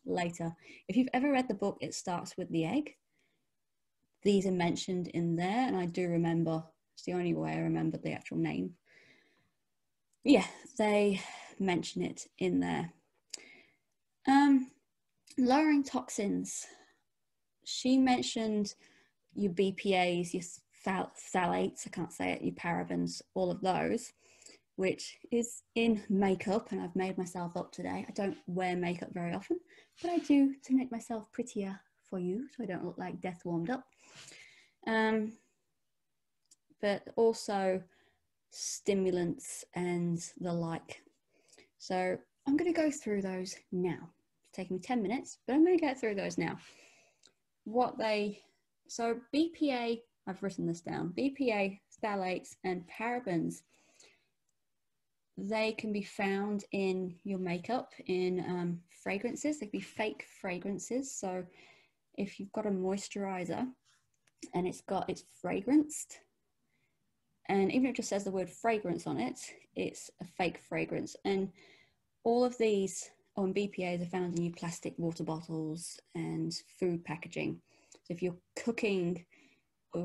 later. 0.06 0.56
If 0.88 0.96
you've 0.96 1.10
ever 1.14 1.32
read 1.32 1.48
the 1.48 1.54
book, 1.54 1.78
it 1.82 1.94
starts 1.94 2.38
with 2.38 2.50
the 2.50 2.66
egg. 2.66 2.96
These 4.24 4.46
are 4.46 4.52
mentioned 4.52 5.10
in 5.10 5.36
there, 5.36 5.68
and 5.68 5.76
I 5.76 5.86
do 5.86 6.08
remember, 6.08 6.64
it's 6.94 7.04
the 7.04 7.14
only 7.14 7.34
way 7.34 7.52
I 7.54 7.60
remember 7.60 7.98
the 7.98 8.14
actual 8.14 8.38
name. 8.38 8.72
Yeah, 10.24 10.46
they 10.78 11.22
mention 11.60 12.02
it 12.02 12.28
in 12.40 12.60
there. 12.60 12.92
Um, 14.28 14.72
lowering 15.38 15.84
toxins. 15.84 16.66
She 17.64 17.98
mentioned 17.98 18.74
your 19.34 19.52
BPAs, 19.52 20.34
your 20.34 20.44
phthalates, 20.88 21.86
I 21.86 21.90
can't 21.92 22.14
say 22.14 22.32
it, 22.32 22.42
your 22.42 22.54
parabens, 22.54 23.22
all 23.34 23.52
of 23.52 23.62
those, 23.62 24.14
which 24.76 25.18
is 25.32 25.64
in 25.76 26.02
makeup. 26.10 26.72
And 26.72 26.82
I've 26.82 26.96
made 26.96 27.18
myself 27.18 27.58
up 27.58 27.72
today. 27.72 28.06
I 28.08 28.12
don't 28.14 28.38
wear 28.48 28.76
makeup 28.76 29.10
very 29.14 29.34
often, 29.34 29.60
but 30.02 30.12
I 30.12 30.20
do 30.20 30.54
to 30.64 30.76
make 30.76 30.92
myself 30.92 31.32
prettier 31.32 31.80
for 32.10 32.20
you 32.20 32.48
so 32.56 32.64
I 32.64 32.68
don't 32.68 32.86
look 32.86 32.98
like 32.98 33.22
death 33.22 33.42
warmed 33.44 33.70
up. 33.70 33.84
Um, 34.86 35.34
but 36.82 37.04
also 37.16 37.82
stimulants 38.52 39.66
and 39.76 40.20
the 40.40 40.54
like. 40.54 41.02
So 41.80 42.18
I'm 42.48 42.58
going 42.58 42.74
to 42.74 42.82
go 42.82 42.90
through 42.90 43.22
those 43.22 43.56
now. 43.72 44.10
It's 44.44 44.56
taking 44.56 44.78
me 44.78 44.82
10 44.82 45.02
minutes, 45.02 45.40
but 45.46 45.54
I'm 45.54 45.66
going 45.66 45.78
to 45.78 45.86
get 45.86 46.00
through 46.00 46.16
those 46.16 46.38
now. 46.38 46.58
What 47.66 47.98
they, 47.98 48.40
so 48.88 49.20
BPA, 49.36 50.00
I've 50.28 50.44
written 50.44 50.66
this 50.66 50.82
down, 50.82 51.14
BPA, 51.18 51.80
phthalates, 52.04 52.56
and 52.64 52.84
parabens, 52.88 53.62
they 55.38 55.72
can 55.74 55.94
be 55.94 56.02
found 56.04 56.66
in 56.72 57.16
your 57.24 57.40
makeup, 57.40 57.94
in 58.08 58.44
um, 58.48 58.80
fragrances. 59.04 59.60
They 59.60 59.68
can 59.68 59.80
be 59.80 59.86
fake 59.86 60.26
fragrances. 60.42 61.14
So 61.14 61.46
if 62.16 62.40
you've 62.40 62.52
got 62.52 62.66
a 62.66 62.72
moisturizer 62.72 63.68
and 64.54 64.68
it's 64.68 64.82
got, 64.82 65.10
it's 65.10 65.24
fragranced, 65.44 66.18
and 67.50 67.72
even 67.72 67.86
if 67.86 67.92
it 67.92 67.96
just 67.98 68.10
says 68.10 68.24
the 68.24 68.32
word 68.32 68.50
fragrance 68.50 69.08
on 69.08 69.20
it, 69.20 69.40
it's 69.76 70.10
a 70.22 70.26
fake 70.26 70.60
fragrance. 70.68 71.16
And 71.24 71.50
all 72.24 72.44
of 72.44 72.58
these 72.58 73.10
on 73.38 73.54
BPAs 73.54 74.02
are 74.02 74.10
found 74.10 74.38
in 74.38 74.46
your 74.46 74.54
plastic 74.54 74.94
water 74.98 75.24
bottles 75.24 76.00
and 76.16 76.54
food 76.80 77.06
packaging. 77.06 77.62
So 78.04 78.14
if 78.14 78.22
you're 78.22 78.38
cooking 78.56 79.26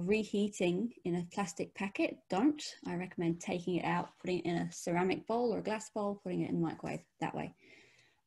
reheating 0.01 0.93
in 1.05 1.17
a 1.17 1.27
plastic 1.33 1.75
packet, 1.75 2.17
don't. 2.31 2.63
I 2.87 2.95
recommend 2.95 3.41
taking 3.41 3.77
it 3.77 3.85
out, 3.85 4.11
putting 4.21 4.41
it 4.41 4.47
in 4.47 4.57
a 4.57 4.73
ceramic 4.73 5.27
bowl 5.27 5.53
or 5.55 5.59
a 5.59 5.63
glass 5.63 5.91
bowl, 5.91 6.21
putting 6.23 6.43
it 6.43 6.51
in 6.51 6.61
the 6.61 6.67
microwave 6.67 7.01
that 7.21 7.35
way. 7.35 7.55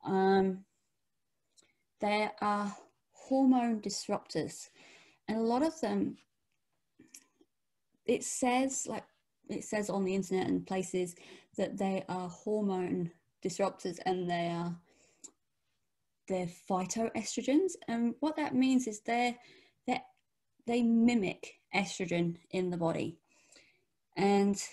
Um, 0.05 0.65
there 2.01 2.31
are 2.41 2.75
hormone 3.12 3.81
disruptors, 3.81 4.69
and 5.27 5.38
a 5.38 5.43
lot 5.43 5.63
of 5.63 5.79
them 5.81 6.17
it 8.05 8.24
says 8.24 8.86
like 8.88 9.03
it 9.50 9.63
says 9.63 9.89
on 9.89 10.03
the 10.03 10.15
internet 10.15 10.48
and 10.48 10.65
places 10.65 11.15
that 11.57 11.77
they 11.77 12.03
are 12.10 12.29
hormone 12.29 13.12
disruptors 13.43 14.00
and 14.05 14.29
they 14.29 14.48
are 14.48 14.75
they're 16.27 16.50
phytoestrogens 16.69 17.74
and 17.88 18.15
what 18.19 18.36
that 18.36 18.55
means 18.55 18.88
is 18.88 19.01
they're, 19.01 19.31
they 19.31 19.38
they 20.67 20.81
mimic 20.81 21.60
estrogen 21.75 22.38
in 22.51 22.69
the 22.69 22.77
body 22.77 23.17
and 24.17 24.63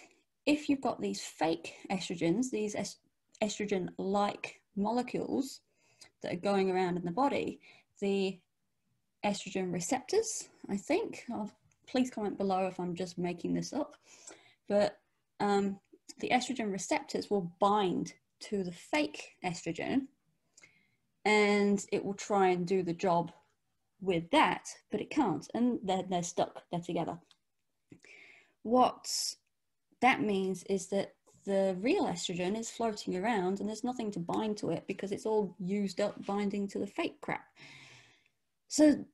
if 0.46 0.68
you've 0.68 0.80
got 0.80 1.00
these 1.00 1.20
fake 1.20 1.75
estrogens 1.90 2.50
these 2.50 2.75
est- 2.75 3.00
estrogen 3.42 3.88
like 3.99 4.61
molecules 4.76 5.61
that 6.22 6.32
are 6.32 6.37
going 6.37 6.70
around 6.70 6.96
in 6.96 7.04
the 7.04 7.11
body 7.11 7.61
the 8.00 8.38
estrogen 9.25 9.72
receptors 9.72 10.49
i 10.68 10.76
think 10.76 11.25
I'll 11.32 11.50
please 11.92 12.11
comment 12.11 12.38
below 12.38 12.66
if 12.66 12.80
I'm 12.80 12.94
just 12.94 13.18
making 13.18 13.54
this 13.54 13.72
up. 13.72 13.96
But 14.68 14.99
um, 15.40 15.78
the 16.20 16.30
estrogen 16.30 16.72
receptors 16.72 17.30
will 17.30 17.52
bind 17.61 18.14
to 18.40 18.64
the 18.64 18.72
fake 18.72 19.37
estrogen 19.44 20.06
and 21.25 21.84
it 21.92 22.04
will 22.04 22.14
try 22.14 22.49
and 22.49 22.66
do 22.66 22.82
the 22.82 22.94
job 22.94 23.30
with 24.02 24.28
that, 24.32 24.68
but 24.90 25.00
it 25.00 25.11
can't. 25.11 25.49
And 25.54 25.78
they're, 25.82 26.02
they're 26.09 26.23
stuck, 26.23 26.62
they're 26.71 26.80
together. 26.80 27.18
What 28.62 29.09
that 30.00 30.21
means 30.21 30.64
is 30.64 30.88
that 30.88 31.14
the 31.44 31.76
real 31.80 32.04
estrogen 32.04 32.59
is 32.59 32.71
floating 32.71 33.16
around 33.16 33.61
and 33.61 33.68
there's 33.68 33.85
nothing 33.85 34.11
to 34.12 34.21
bind 34.21 34.56
to 34.59 34.71
it 34.71 34.85
because 34.87 35.11
it's 35.11 35.26
all 35.26 35.56
used 35.59 36.00
up 36.00 36.25
binding 36.26 36.68
to 36.68 36.78
the 36.78 36.87
fake 36.87 37.21
crap. 37.21 37.44
So 38.68 39.04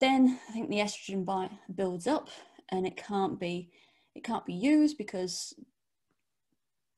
then 0.00 0.38
I 0.48 0.52
think 0.52 0.68
the 0.68 0.78
estrogen 0.78 1.50
builds 1.74 2.06
up 2.06 2.28
and 2.70 2.86
it 2.86 2.96
can't 2.96 3.38
be 3.38 3.70
it 4.14 4.24
can't 4.24 4.44
be 4.44 4.54
used 4.54 4.98
because 4.98 5.54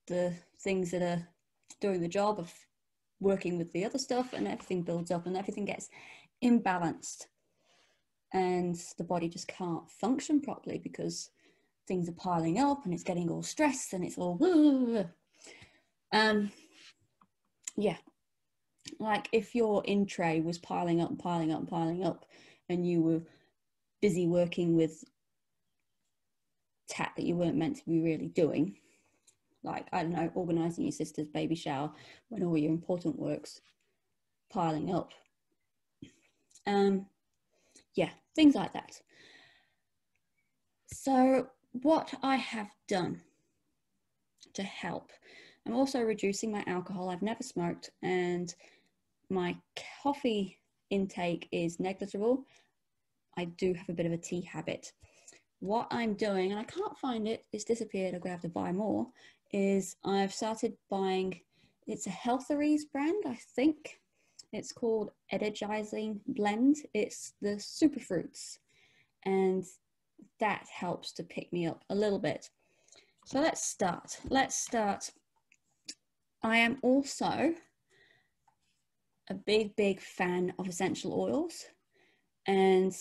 the 0.06 0.34
things 0.60 0.90
that 0.90 1.02
are 1.02 1.28
doing 1.80 2.00
the 2.00 2.08
job 2.08 2.38
of 2.38 2.52
working 3.20 3.58
with 3.58 3.70
the 3.72 3.84
other 3.84 3.98
stuff 3.98 4.32
and 4.32 4.48
everything 4.48 4.82
builds 4.82 5.10
up 5.10 5.26
and 5.26 5.36
everything 5.36 5.64
gets 5.64 5.90
imbalanced 6.42 7.26
and 8.32 8.76
the 8.96 9.04
body 9.04 9.28
just 9.28 9.48
can't 9.48 9.90
function 9.90 10.40
properly 10.40 10.78
because 10.78 11.30
things 11.88 12.08
are 12.08 12.12
piling 12.12 12.58
up 12.58 12.84
and 12.84 12.94
it's 12.94 13.02
getting 13.02 13.30
all 13.30 13.42
stressed 13.42 13.92
and 13.92 14.04
it's 14.04 14.18
all 14.18 14.38
um 16.12 16.50
yeah. 17.76 17.96
Like 18.98 19.28
if 19.32 19.54
your 19.54 19.82
in 19.84 20.04
tray 20.06 20.40
was 20.40 20.58
piling 20.58 21.00
up 21.00 21.16
piling 21.18 21.52
up 21.52 21.68
piling 21.68 22.04
up 22.04 22.26
and 22.68 22.86
you 22.86 23.00
were 23.02 23.22
busy 24.02 24.26
working 24.26 24.76
with 24.76 25.04
tat 26.88 27.12
that 27.16 27.24
you 27.24 27.36
weren't 27.36 27.56
meant 27.56 27.76
to 27.76 27.84
be 27.86 28.00
really 28.00 28.26
doing 28.26 28.74
like 29.62 29.86
i 29.92 30.02
don't 30.02 30.12
know 30.12 30.30
organizing 30.34 30.84
your 30.84 30.92
sister's 30.92 31.28
baby 31.28 31.54
shower 31.54 31.90
when 32.28 32.42
all 32.42 32.58
your 32.58 32.70
important 32.70 33.16
work's 33.18 33.60
piling 34.50 34.92
up 34.92 35.12
um 36.66 37.06
yeah 37.94 38.10
things 38.34 38.54
like 38.54 38.72
that 38.72 39.00
so 40.86 41.46
what 41.72 42.12
i 42.22 42.36
have 42.36 42.70
done 42.88 43.20
to 44.52 44.62
help 44.62 45.10
i'm 45.66 45.74
also 45.74 46.00
reducing 46.00 46.50
my 46.50 46.64
alcohol 46.66 47.08
i've 47.08 47.22
never 47.22 47.42
smoked 47.42 47.90
and 48.02 48.54
my 49.28 49.56
coffee 50.02 50.58
intake 50.90 51.48
is 51.52 51.78
negligible 51.78 52.44
I 53.36 53.44
do 53.44 53.72
have 53.74 53.88
a 53.88 53.94
bit 53.94 54.06
of 54.06 54.12
a 54.12 54.18
tea 54.18 54.42
habit. 54.42 54.92
What 55.60 55.88
I'm 55.90 56.14
doing, 56.14 56.52
and 56.52 56.60
I 56.60 56.64
can't 56.64 56.96
find 56.98 57.28
it, 57.28 57.44
it's 57.52 57.64
disappeared, 57.64 58.14
I'm 58.14 58.20
gonna 58.20 58.34
have 58.34 58.42
to 58.42 58.48
buy 58.48 58.72
more, 58.72 59.06
is 59.52 59.96
I've 60.04 60.32
started 60.32 60.74
buying, 60.88 61.40
it's 61.86 62.06
a 62.06 62.10
Healtheries 62.10 62.86
brand, 62.86 63.24
I 63.26 63.38
think. 63.56 64.00
It's 64.52 64.72
called 64.72 65.10
Energizing 65.30 66.20
Blend. 66.26 66.76
It's 66.92 67.34
the 67.40 67.56
superfruits. 67.56 68.58
And 69.24 69.64
that 70.40 70.66
helps 70.72 71.12
to 71.12 71.22
pick 71.22 71.52
me 71.52 71.66
up 71.66 71.84
a 71.90 71.94
little 71.94 72.18
bit. 72.18 72.50
So 73.26 73.40
let's 73.40 73.62
start. 73.62 74.18
Let's 74.28 74.56
start. 74.56 75.10
I 76.42 76.56
am 76.56 76.78
also 76.82 77.54
a 79.28 79.34
big, 79.34 79.76
big 79.76 80.00
fan 80.00 80.52
of 80.58 80.66
essential 80.66 81.12
oils. 81.18 81.66
And 82.46 82.92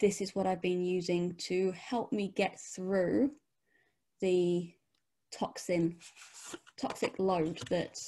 this 0.00 0.20
is 0.20 0.34
what 0.34 0.46
I've 0.46 0.62
been 0.62 0.84
using 0.84 1.34
to 1.34 1.72
help 1.72 2.12
me 2.12 2.32
get 2.34 2.58
through 2.58 3.30
the 4.20 4.72
toxin, 5.30 5.96
toxic 6.76 7.18
load 7.18 7.60
that 7.70 8.00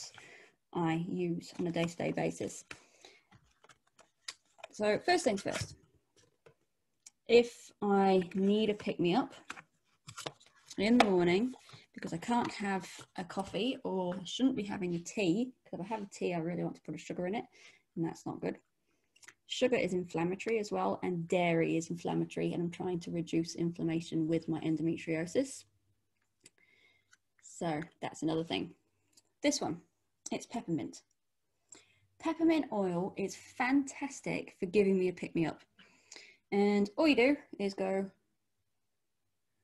I 0.72 1.04
use 1.08 1.52
on 1.58 1.66
a 1.66 1.72
day 1.72 1.84
to 1.84 1.96
day 1.96 2.12
basis. 2.12 2.64
So, 4.78 4.96
first 5.04 5.24
things 5.24 5.42
first, 5.42 5.74
if 7.26 7.72
I 7.82 8.22
need 8.36 8.70
a 8.70 8.74
pick 8.74 9.00
me 9.00 9.12
up, 9.12 9.34
in 10.76 10.98
the 10.98 11.04
morning 11.04 11.52
because 11.94 12.12
I 12.12 12.18
can't 12.18 12.52
have 12.52 12.88
a 13.16 13.24
coffee 13.24 13.76
or 13.82 14.14
shouldn't 14.24 14.54
be 14.54 14.62
having 14.62 14.94
a 14.94 15.00
tea 15.00 15.50
because 15.64 15.80
if 15.80 15.84
I 15.84 15.88
have 15.88 16.02
a 16.02 16.10
tea, 16.12 16.32
I 16.32 16.38
really 16.38 16.62
want 16.62 16.76
to 16.76 16.82
put 16.82 16.94
a 16.94 16.98
sugar 16.98 17.26
in 17.26 17.34
it 17.34 17.42
and 17.96 18.06
that's 18.06 18.24
not 18.24 18.40
good. 18.40 18.56
Sugar 19.48 19.74
is 19.74 19.94
inflammatory 19.94 20.60
as 20.60 20.70
well, 20.70 21.00
and 21.02 21.26
dairy 21.26 21.76
is 21.76 21.90
inflammatory, 21.90 22.52
and 22.52 22.62
I'm 22.62 22.70
trying 22.70 23.00
to 23.00 23.10
reduce 23.10 23.56
inflammation 23.56 24.28
with 24.28 24.48
my 24.48 24.60
endometriosis. 24.60 25.64
So 27.42 27.80
that's 28.00 28.22
another 28.22 28.44
thing. 28.44 28.74
This 29.42 29.60
one, 29.60 29.78
it's 30.30 30.46
peppermint. 30.46 31.02
Peppermint 32.20 32.66
oil 32.72 33.14
is 33.16 33.36
fantastic 33.36 34.56
for 34.58 34.66
giving 34.66 34.98
me 34.98 35.08
a 35.08 35.12
pick 35.12 35.34
me 35.34 35.46
up. 35.46 35.62
And 36.50 36.90
all 36.96 37.06
you 37.06 37.14
do 37.16 37.36
is 37.58 37.74
go 37.74 38.10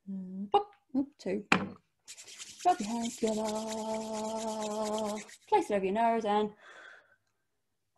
mm-hmm. 0.09 0.45
pop, 0.51 0.67
two, 1.19 1.43
rub 2.65 2.79
your 2.79 2.89
hands 2.89 3.17
together, 3.17 3.43
place 5.49 5.69
it 5.69 5.73
over 5.73 5.85
your 5.85 5.93
nose, 5.93 6.25
and 6.25 6.49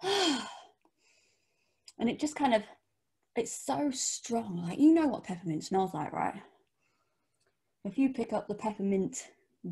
and 2.00 2.10
it 2.10 2.20
just 2.20 2.36
kind 2.36 2.54
of 2.54 2.64
it's 3.36 3.52
so 3.52 3.92
strong. 3.92 4.64
Like 4.68 4.80
you 4.80 4.94
know 4.94 5.08
what 5.08 5.26
peppermint 5.26 5.66
smells 5.66 5.94
like, 5.94 6.14
right? 6.14 6.42
If 7.86 7.98
you 7.98 8.14
pick 8.14 8.34
up 8.34 8.48
the 8.48 8.56
peppermint 8.56 9.28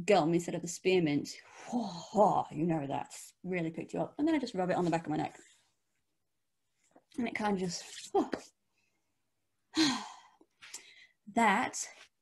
gum 0.05 0.33
instead 0.33 0.55
of 0.55 0.61
the 0.61 0.67
spearmint, 0.67 1.29
you 1.71 2.65
know 2.65 2.85
that's 2.87 3.33
really 3.43 3.69
picked 3.69 3.93
you 3.93 4.01
up. 4.01 4.13
And 4.17 4.27
then 4.27 4.35
I 4.35 4.39
just 4.39 4.55
rub 4.55 4.69
it 4.69 4.75
on 4.75 4.85
the 4.85 4.91
back 4.91 5.05
of 5.05 5.09
my 5.11 5.17
neck. 5.17 5.37
And 7.17 7.27
it 7.27 7.35
kind 7.35 7.53
of 7.53 7.59
just, 7.59 7.83
that 11.35 11.77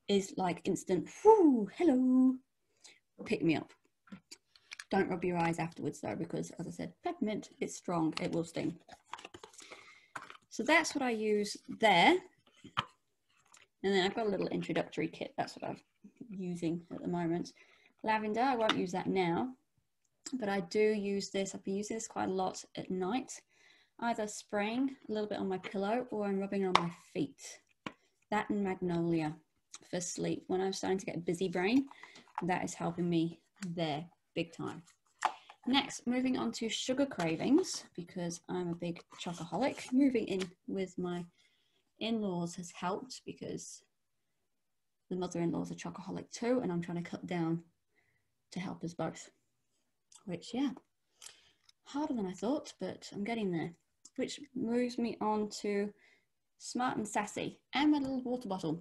is 0.08 0.34
like 0.38 0.62
instant, 0.66 1.10
hello, 1.24 2.36
pick 3.26 3.44
me 3.44 3.56
up. 3.56 3.72
Don't 4.92 5.10
rub 5.10 5.24
your 5.24 5.38
eyes 5.38 5.58
afterwards 5.58 6.02
though, 6.02 6.16
because 6.16 6.52
as 6.60 6.68
I 6.68 6.72
said, 6.72 6.94
peppermint, 7.04 7.50
it's 7.60 7.76
strong, 7.76 8.14
it 8.22 8.32
will 8.32 8.44
sting. 8.44 8.76
So 10.50 10.62
that's 10.62 10.94
what 10.94 11.02
I 11.02 11.10
use 11.10 11.58
there. 11.80 12.16
And 13.84 13.94
then 13.94 14.06
I've 14.06 14.16
got 14.16 14.28
a 14.28 14.30
little 14.30 14.48
introductory 14.48 15.08
kit. 15.08 15.34
That's 15.36 15.56
what 15.56 15.68
I'm 15.68 15.78
using 16.40 16.82
at 16.92 17.02
the 17.02 17.08
moment. 17.08 17.54
Lavender, 18.04 18.42
I 18.42 18.56
won't 18.56 18.78
use 18.78 18.92
that 18.92 19.08
now, 19.08 19.50
but 20.40 20.50
I 20.50 20.62
do 20.62 20.80
use 20.80 21.30
this. 21.30 21.54
I've 21.54 21.64
been 21.64 21.76
using 21.76 21.98
this 21.98 22.08
quite 22.08 22.30
a 22.30 22.34
lot 22.34 22.64
at 22.76 22.92
night, 22.92 23.42
either 24.00 24.28
spraying 24.28 24.96
a 25.08 25.12
little 25.12 25.28
bit 25.28 25.40
on 25.40 25.48
my 25.48 25.58
pillow 25.60 26.06
or 26.12 26.26
I'm 26.26 26.40
rubbing 26.40 26.64
it 26.64 26.78
on 26.78 26.84
my 26.84 26.92
feet. 27.14 27.60
That 28.32 28.50
and 28.50 28.64
magnolia 28.64 29.36
for 29.90 30.02
sleep. 30.02 30.44
When 30.48 30.62
I'm 30.62 30.74
starting 30.74 31.00
to 31.00 31.06
get 31.06 31.26
busy 31.26 31.48
brain, 31.48 31.86
that 32.44 32.64
is 32.64 32.74
helping 32.74 33.10
me 33.10 33.40
there 33.68 34.06
big 34.36 34.54
time. 34.54 34.82
Next, 35.66 36.06
moving 36.06 36.38
on 36.38 36.52
to 36.54 36.68
sugar 36.68 37.06
cravings 37.06 37.86
because 37.96 38.42
I'm 38.50 38.70
a 38.70 38.76
big 38.76 39.02
chocoholic. 39.24 39.94
Moving 39.94 40.26
in 40.26 40.44
with 40.68 40.98
my 40.98 41.24
in-laws 42.00 42.56
has 42.56 42.72
helped 42.72 43.22
because 43.26 43.82
the 45.14 45.20
mother-in-law's 45.20 45.72
a 45.72 45.76
chocoholic 45.76 46.30
too, 46.32 46.60
and 46.62 46.72
I'm 46.72 46.82
trying 46.82 47.04
to 47.04 47.10
cut 47.10 47.26
down 47.28 47.64
to 48.52 48.60
help 48.60 48.84
us 48.84 48.94
both. 48.94 49.30
Which, 50.26 50.54
yeah, 50.54 50.72
harder 51.86 52.14
than 52.14 52.26
I 52.26 52.34
thought, 52.34 52.74
but 52.80 53.10
I'm 53.14 53.24
getting 53.24 53.52
there. 53.52 53.72
Which 54.16 54.40
moves 54.56 54.98
me 54.98 55.18
on 55.22 55.50
to 55.62 55.92
Smart 56.58 56.98
and 56.98 57.08
Sassy 57.08 57.60
and 57.74 57.92
my 57.92 58.00
little 58.00 58.22
water 58.22 58.48
bottle. 58.48 58.80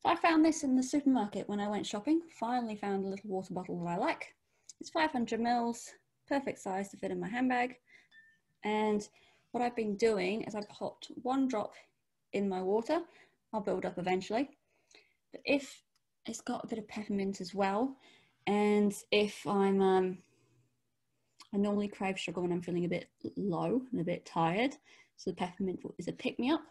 So 0.00 0.08
I 0.08 0.16
found 0.16 0.44
this 0.44 0.62
in 0.62 0.76
the 0.76 0.82
supermarket 0.82 1.48
when 1.48 1.60
I 1.60 1.68
went 1.68 1.86
shopping. 1.86 2.22
Finally 2.38 2.76
found 2.76 3.04
a 3.04 3.08
little 3.08 3.30
water 3.30 3.52
bottle 3.52 3.82
that 3.84 3.90
I 3.90 3.96
like. 3.96 4.34
It's 4.80 4.90
500 4.90 5.40
mils, 5.40 5.90
perfect 6.28 6.60
size 6.60 6.90
to 6.90 6.96
fit 6.96 7.10
in 7.10 7.18
my 7.18 7.28
handbag. 7.28 7.76
And 8.64 9.08
what 9.50 9.62
I've 9.62 9.74
been 9.74 9.96
doing 9.96 10.42
is 10.42 10.54
I've 10.54 10.68
popped 10.68 11.10
one 11.22 11.48
drop 11.48 11.74
in 12.32 12.48
my 12.48 12.62
water. 12.62 13.00
I'll 13.52 13.60
build 13.60 13.84
up 13.84 13.98
eventually. 13.98 14.50
But 15.32 15.42
if 15.44 15.82
it's 16.26 16.40
got 16.40 16.64
a 16.64 16.66
bit 16.66 16.78
of 16.78 16.88
peppermint 16.88 17.40
as 17.40 17.54
well, 17.54 17.96
and 18.46 18.94
if 19.10 19.46
I'm, 19.46 19.80
um, 19.80 20.18
I 21.54 21.56
normally 21.56 21.88
crave 21.88 22.18
sugar 22.18 22.40
when 22.40 22.52
I'm 22.52 22.62
feeling 22.62 22.84
a 22.84 22.88
bit 22.88 23.08
low 23.36 23.82
and 23.92 24.00
a 24.00 24.04
bit 24.04 24.26
tired. 24.26 24.74
So 25.16 25.30
the 25.30 25.36
peppermint 25.36 25.80
is 25.98 26.08
a 26.08 26.12
pick 26.12 26.38
me 26.38 26.50
up. 26.50 26.62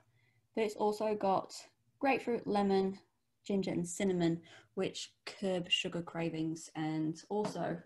But 0.56 0.64
it's 0.64 0.76
also 0.76 1.16
got 1.16 1.54
grapefruit, 2.00 2.48
lemon, 2.48 2.98
ginger, 3.46 3.72
and 3.72 3.88
cinnamon, 3.88 4.42
which 4.76 5.14
curb 5.26 5.70
sugar 5.70 6.02
cravings 6.02 6.70
and 6.76 7.22
also 7.30 7.78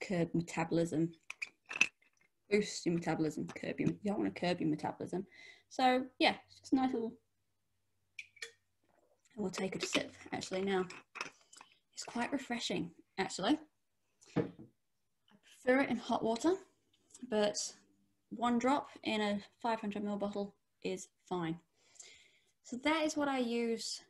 curb 0.00 0.28
metabolism, 0.34 1.12
boost 2.50 2.86
your 2.86 2.94
metabolism, 2.94 3.46
curb 3.48 3.78
your, 3.78 3.88
you 3.88 3.98
don't 4.06 4.18
want 4.18 4.34
to 4.34 4.40
curb 4.40 4.60
your 4.60 4.70
metabolism. 4.70 5.26
So 5.68 6.04
yeah, 6.18 6.34
it's 6.46 6.60
just 6.60 6.72
a 6.72 6.76
nice 6.76 6.92
little, 6.92 7.12
we'll 9.40 9.50
take 9.50 9.76
a 9.76 9.86
sip 9.86 10.12
actually 10.32 10.62
now. 10.62 10.84
It's 11.94 12.04
quite 12.04 12.32
refreshing 12.32 12.90
actually. 13.18 13.58
I 14.36 14.44
prefer 15.62 15.80
it 15.80 15.90
in 15.90 15.96
hot 15.96 16.22
water, 16.22 16.54
but 17.28 17.58
one 18.30 18.58
drop 18.58 18.88
in 19.04 19.20
a 19.20 19.40
500 19.62 20.02
ml 20.02 20.18
bottle 20.18 20.54
is 20.84 21.08
fine. 21.28 21.58
So 22.64 22.76
that 22.84 23.04
is 23.04 23.16
what 23.16 23.28
I 23.28 23.38
use 23.38 24.00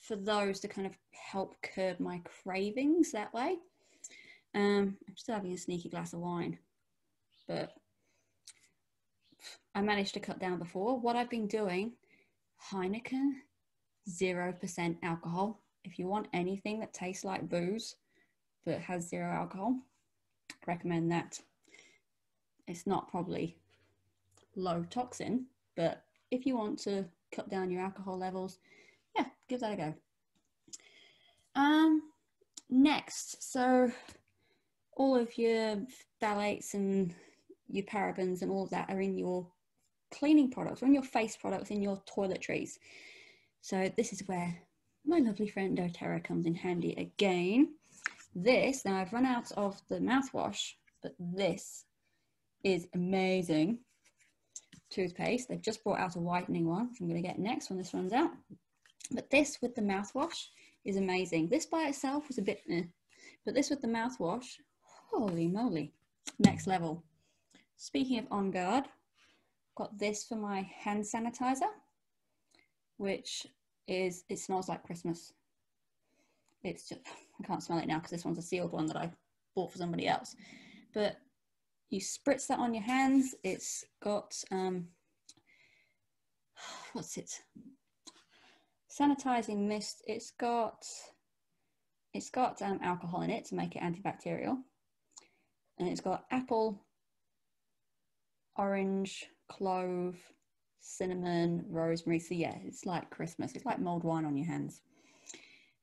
for 0.00 0.16
those 0.16 0.60
to 0.60 0.68
kind 0.68 0.86
of 0.86 0.94
help 1.10 1.54
curb 1.62 2.00
my 2.00 2.22
cravings 2.42 3.12
that 3.12 3.32
way. 3.34 3.58
Um, 4.54 4.96
I'm 5.08 5.16
still 5.16 5.34
having 5.34 5.52
a 5.52 5.58
sneaky 5.58 5.88
glass 5.88 6.12
of 6.12 6.20
wine, 6.20 6.58
but 7.48 7.72
I 9.74 9.80
managed 9.80 10.14
to 10.14 10.20
cut 10.20 10.38
down 10.38 10.58
before. 10.58 10.98
What 10.98 11.16
I've 11.16 11.30
been 11.30 11.46
doing, 11.46 11.92
Heineken, 12.70 13.32
0% 14.08 14.96
alcohol. 15.02 15.60
If 15.84 15.98
you 15.98 16.06
want 16.06 16.28
anything 16.32 16.80
that 16.80 16.92
tastes 16.92 17.24
like 17.24 17.48
booze 17.48 17.96
but 18.64 18.80
has 18.80 19.08
zero 19.08 19.30
alcohol, 19.30 19.76
recommend 20.66 21.10
that. 21.12 21.40
It's 22.68 22.86
not 22.86 23.10
probably 23.10 23.56
low 24.54 24.84
toxin, 24.88 25.46
but 25.76 26.04
if 26.30 26.46
you 26.46 26.56
want 26.56 26.78
to 26.80 27.04
cut 27.34 27.50
down 27.50 27.70
your 27.70 27.82
alcohol 27.82 28.16
levels, 28.18 28.58
yeah, 29.16 29.26
give 29.48 29.60
that 29.60 29.72
a 29.72 29.76
go. 29.76 29.94
Um, 31.54 32.02
next, 32.70 33.52
so 33.52 33.90
all 34.96 35.16
of 35.16 35.36
your 35.36 35.82
phthalates 36.22 36.74
and 36.74 37.14
your 37.68 37.84
parabens 37.84 38.42
and 38.42 38.50
all 38.50 38.64
of 38.64 38.70
that 38.70 38.90
are 38.90 39.00
in 39.00 39.18
your 39.18 39.46
cleaning 40.12 40.50
products, 40.50 40.82
or 40.82 40.86
in 40.86 40.94
your 40.94 41.02
face 41.02 41.36
products, 41.36 41.70
in 41.70 41.82
your 41.82 42.00
toiletries. 42.06 42.78
So 43.62 43.90
this 43.96 44.12
is 44.12 44.26
where 44.26 44.58
my 45.06 45.18
lovely 45.18 45.48
friend 45.48 45.78
doTERRA 45.78 46.24
comes 46.24 46.46
in 46.46 46.54
handy 46.54 46.94
again. 46.94 47.74
This, 48.34 48.84
now 48.84 48.96
I've 48.96 49.12
run 49.12 49.24
out 49.24 49.52
of 49.52 49.80
the 49.88 49.98
mouthwash, 49.98 50.72
but 51.00 51.14
this 51.18 51.84
is 52.64 52.88
amazing 52.94 53.78
toothpaste. 54.90 55.48
They've 55.48 55.62
just 55.62 55.84
brought 55.84 56.00
out 56.00 56.16
a 56.16 56.18
whitening 56.18 56.68
one, 56.68 56.88
which 56.88 57.00
I'm 57.00 57.08
going 57.08 57.22
to 57.22 57.26
get 57.26 57.38
next 57.38 57.70
when 57.70 57.78
this 57.78 57.94
runs 57.94 58.12
out. 58.12 58.32
But 59.12 59.30
this 59.30 59.58
with 59.62 59.76
the 59.76 59.82
mouthwash 59.82 60.48
is 60.84 60.96
amazing. 60.96 61.48
This 61.48 61.66
by 61.66 61.84
itself 61.84 62.26
was 62.26 62.38
a 62.38 62.42
bit, 62.42 62.62
eh, 62.68 62.82
but 63.44 63.54
this 63.54 63.70
with 63.70 63.80
the 63.80 63.88
mouthwash 63.88 64.56
Holy 65.12 65.46
moly, 65.46 65.92
next 66.38 66.66
level. 66.66 67.04
Speaking 67.76 68.18
of 68.18 68.26
On 68.30 68.50
Guard, 68.50 68.86
got 69.76 69.98
this 69.98 70.24
for 70.24 70.36
my 70.36 70.62
hand 70.62 71.04
sanitizer, 71.04 71.68
which 73.02 73.48
is, 73.88 74.22
it 74.28 74.38
smells 74.38 74.68
like 74.68 74.84
Christmas. 74.84 75.32
It's 76.62 76.88
just, 76.88 77.00
I 77.40 77.44
can't 77.44 77.62
smell 77.62 77.78
it 77.78 77.88
now 77.88 77.96
because 77.96 78.12
this 78.12 78.24
one's 78.24 78.38
a 78.38 78.42
sealed 78.42 78.70
one 78.70 78.86
that 78.86 78.96
I 78.96 79.10
bought 79.56 79.72
for 79.72 79.78
somebody 79.78 80.06
else. 80.06 80.36
But 80.94 81.16
you 81.90 82.00
spritz 82.00 82.46
that 82.46 82.60
on 82.60 82.74
your 82.74 82.84
hands. 82.84 83.34
It's 83.42 83.84
got, 84.00 84.36
um, 84.52 84.86
what's 86.92 87.16
it? 87.16 87.32
Sanitizing 88.88 89.66
mist. 89.66 90.04
It's 90.06 90.30
got, 90.30 90.84
it's 92.14 92.30
got 92.30 92.62
um, 92.62 92.78
alcohol 92.84 93.22
in 93.22 93.30
it 93.30 93.46
to 93.46 93.56
make 93.56 93.74
it 93.74 93.82
antibacterial 93.82 94.58
and 95.78 95.88
it's 95.88 96.00
got 96.00 96.24
apple, 96.30 96.80
orange, 98.54 99.26
clove, 99.48 100.16
cinnamon, 100.82 101.64
rosemary. 101.68 102.18
So 102.18 102.34
yeah, 102.34 102.56
it's 102.64 102.84
like 102.84 103.08
Christmas. 103.10 103.52
It's 103.54 103.64
like 103.64 103.80
mulled 103.80 104.04
wine 104.04 104.24
on 104.26 104.36
your 104.36 104.46
hands. 104.46 104.82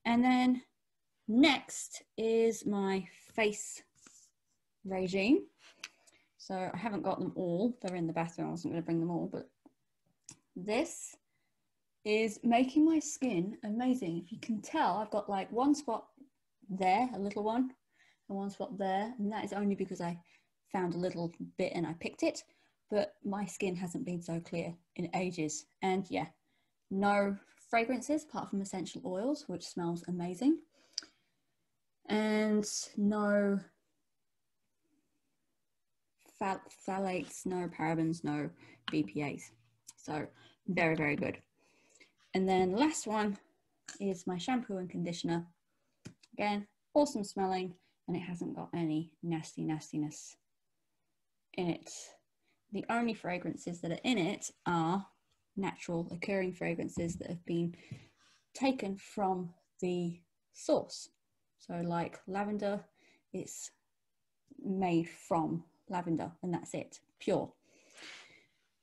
And 0.06 0.24
then 0.24 0.62
next 1.28 2.04
is 2.18 2.66
my 2.66 3.08
face 3.34 3.82
regime. 4.86 5.46
So 6.38 6.70
I 6.74 6.78
haven't 6.78 7.04
got 7.04 7.20
them 7.20 7.32
all. 7.36 7.78
They're 7.82 7.96
in 7.96 8.08
the 8.08 8.14
bathroom. 8.14 8.48
I 8.48 8.52
wasn't 8.52 8.74
going 8.74 8.82
to 8.82 8.86
bring 8.86 9.00
them 9.00 9.12
all, 9.12 9.30
but 9.32 9.50
this 10.56 11.16
is 12.06 12.40
making 12.44 12.86
my 12.86 13.00
skin 13.00 13.58
amazing. 13.64 14.22
If 14.24 14.32
you 14.32 14.40
can 14.40 14.62
tell, 14.62 14.98
I've 14.98 15.12
got 15.12 15.30
like 15.30 15.52
one 15.52 15.76
spot 15.76 16.06
there, 16.70 17.10
a 17.14 17.20
little 17.20 17.44
one, 17.44 17.72
and 18.28 18.38
one 18.38 18.50
spot 18.50 18.78
there, 18.78 19.14
and 19.20 19.32
that 19.32 19.46
is 19.46 19.54
only 19.54 19.76
because 19.76 20.02
I 20.02 20.18
found 20.72 20.94
a 20.94 20.98
little 20.98 21.32
bit 21.58 21.74
and 21.76 21.86
I 21.86 21.94
picked 22.00 22.24
it, 22.24 22.44
but 22.90 23.14
my 23.24 23.46
skin 23.46 23.76
hasn't 23.76 24.06
been 24.06 24.22
so 24.22 24.40
clear 24.40 24.74
in 24.96 25.10
ages. 25.16 25.66
And 25.82 26.06
yeah, 26.10 26.28
no 26.90 27.38
fragrances 27.70 28.24
apart 28.24 28.50
from 28.50 28.62
essential 28.62 29.02
oils, 29.06 29.46
which 29.48 29.66
smells 29.66 30.04
amazing. 30.08 30.60
And 32.08 32.66
no 32.98 33.60
phthalates, 36.42 37.46
no 37.46 37.68
parabens, 37.68 38.24
no 38.24 38.50
BPAs. 38.92 39.52
So 39.98 40.26
very, 40.68 40.96
very 40.96 41.16
good. 41.16 41.38
And 42.34 42.48
then 42.48 42.72
last 42.72 43.06
one 43.06 43.38
is 44.00 44.26
my 44.26 44.38
shampoo 44.38 44.78
and 44.78 44.90
conditioner. 44.90 45.46
Again, 46.34 46.68
awesome 46.94 47.24
smelling 47.24 47.74
and 48.08 48.18
it 48.18 48.22
hasn't 48.22 48.56
got 48.56 48.70
any 48.74 49.12
nasty 49.22 49.64
nastiness 49.64 50.36
in 51.54 51.70
it. 51.70 51.92
The 52.72 52.86
only 52.90 53.14
fragrances 53.14 53.82
that 53.82 53.92
are 53.92 54.00
in 54.04 54.18
it 54.18 54.52
are 54.66 55.06
natural 55.56 56.08
occurring 56.12 56.54
fragrances 56.54 57.16
that 57.18 57.30
have 57.30 57.46
been 57.46 57.76
taken 58.54 58.96
from 58.96 59.50
the 59.82 60.20
source. 60.54 61.10
So 61.58 61.82
like 61.84 62.20
lavender, 62.28 62.84
it's 63.34 63.72
made 64.64 65.10
from 65.10 65.64
lavender 65.90 66.32
and 66.44 66.54
that's 66.54 66.74
it, 66.74 67.00
pure. 67.20 67.52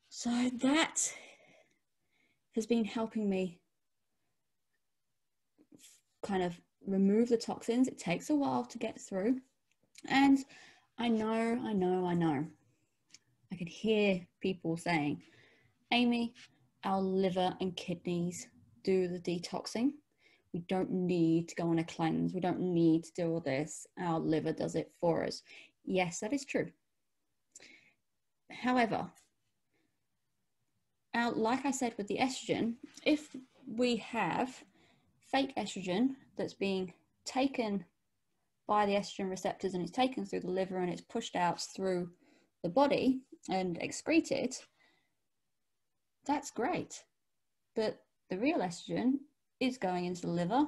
So 0.09 0.51
that 0.63 1.13
has 2.55 2.67
been 2.67 2.85
helping 2.85 3.29
me 3.29 3.61
kind 6.23 6.43
of 6.43 6.61
remove 6.87 7.29
the 7.29 7.37
toxins. 7.37 7.89
It 7.89 7.99
takes 7.99 8.31
a 8.31 8.35
while 8.35 8.65
to 8.65 8.79
get 8.79 9.01
through. 9.01 9.41
And 10.09 10.39
I 10.99 11.09
know, 11.09 11.61
I 11.65 11.73
know, 11.73 12.07
I 12.07 12.15
know. 12.15 12.47
I 13.53 13.57
could 13.57 13.69
hear 13.69 14.27
people 14.41 14.77
saying, 14.77 15.23
Amy, 15.93 16.35
our 16.85 17.01
liver 17.01 17.55
and 17.61 17.77
kidneys 17.77 18.49
do 18.83 19.09
the 19.09 19.21
detoxing. 19.21 19.93
We 20.53 20.61
don't 20.69 20.91
need 20.91 21.49
to 21.49 21.55
go 21.55 21.69
on 21.69 21.79
a 21.79 21.85
cleanse. 21.85 22.33
We 22.33 22.41
don't 22.41 22.61
need 22.61 23.05
to 23.05 23.13
do 23.13 23.31
all 23.31 23.41
this. 23.41 23.87
Our 24.01 24.19
liver 24.19 24.53
does 24.53 24.75
it 24.75 24.93
for 25.01 25.25
us. 25.25 25.43
Yes, 25.85 26.21
that 26.21 26.33
is 26.33 26.45
true. 26.45 26.71
However, 28.51 29.11
now, 31.15 31.33
like 31.33 31.65
I 31.65 31.71
said 31.71 31.95
with 31.97 32.09
the 32.09 32.19
estrogen, 32.19 32.75
if 33.05 33.35
we 33.67 33.97
have 33.97 34.63
fake 35.31 35.55
estrogen 35.57 36.11
that's 36.37 36.55
being 36.55 36.93
taken 37.25 37.85
by 38.67 38.87
the 38.87 38.93
estrogen 38.93 39.31
receptors 39.31 39.75
and 39.75 39.83
it's 39.83 39.93
taken 39.93 40.25
through 40.25 40.41
the 40.41 40.51
liver 40.51 40.79
and 40.79 40.91
it's 40.93 41.03
pushed 41.03 41.37
out 41.37 41.61
through 41.61 42.11
the 42.63 42.69
body 42.69 43.21
and 43.51 43.79
excreted, 43.79 44.57
that's 46.27 46.51
great. 46.51 47.05
But 47.75 47.99
the 48.31 48.39
real 48.39 48.59
estrogen 48.59 49.15
is 49.61 49.79
going 49.79 50.07
into 50.07 50.23
the 50.23 50.29
liver 50.29 50.67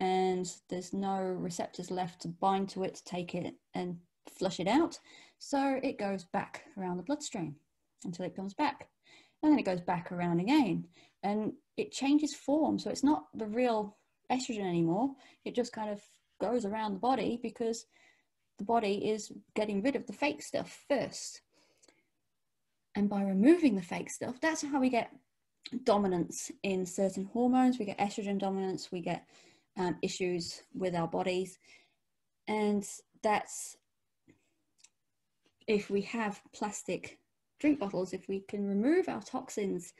and 0.00 0.50
there's 0.68 0.92
no 0.92 1.16
receptors 1.18 1.90
left 1.90 2.22
to 2.22 2.28
bind 2.28 2.68
to 2.70 2.82
it 2.84 2.96
to 2.96 3.04
take 3.04 3.34
it 3.34 3.54
and 3.74 3.96
flush 4.38 4.60
it 4.60 4.68
out. 4.68 4.98
So 5.38 5.80
it 5.82 5.98
goes 5.98 6.24
back 6.24 6.64
around 6.76 6.96
the 6.96 7.02
bloodstream 7.02 7.56
until 8.04 8.26
it 8.26 8.36
comes 8.36 8.54
back 8.54 8.88
and 9.44 9.52
then 9.52 9.58
it 9.58 9.64
goes 9.64 9.80
back 9.80 10.10
around 10.10 10.40
again 10.40 10.86
and 11.22 11.52
it 11.76 11.92
changes 11.92 12.34
form 12.34 12.78
so 12.78 12.90
it's 12.90 13.04
not 13.04 13.24
the 13.34 13.46
real 13.46 13.96
estrogen 14.32 14.66
anymore 14.66 15.10
it 15.44 15.54
just 15.54 15.72
kind 15.72 15.90
of 15.90 16.00
goes 16.40 16.64
around 16.64 16.94
the 16.94 16.98
body 16.98 17.38
because 17.42 17.86
the 18.58 18.64
body 18.64 19.10
is 19.10 19.32
getting 19.54 19.82
rid 19.82 19.96
of 19.96 20.06
the 20.06 20.12
fake 20.12 20.42
stuff 20.42 20.84
first 20.88 21.42
and 22.94 23.08
by 23.08 23.22
removing 23.22 23.74
the 23.74 23.82
fake 23.82 24.10
stuff 24.10 24.40
that's 24.40 24.62
how 24.62 24.80
we 24.80 24.88
get 24.88 25.10
dominance 25.84 26.50
in 26.62 26.84
certain 26.84 27.24
hormones 27.32 27.78
we 27.78 27.84
get 27.84 27.98
estrogen 27.98 28.38
dominance 28.38 28.92
we 28.92 29.00
get 29.00 29.26
um, 29.76 29.96
issues 30.02 30.62
with 30.74 30.94
our 30.94 31.08
bodies 31.08 31.58
and 32.48 32.86
that's 33.22 33.76
if 35.66 35.90
we 35.90 36.02
have 36.02 36.40
plastic 36.54 37.18
drink 37.58 37.78
bottles, 37.78 38.12
if 38.12 38.28
we 38.28 38.40
can 38.40 38.66
remove 38.66 39.08
our 39.08 39.22
toxins 39.22 39.94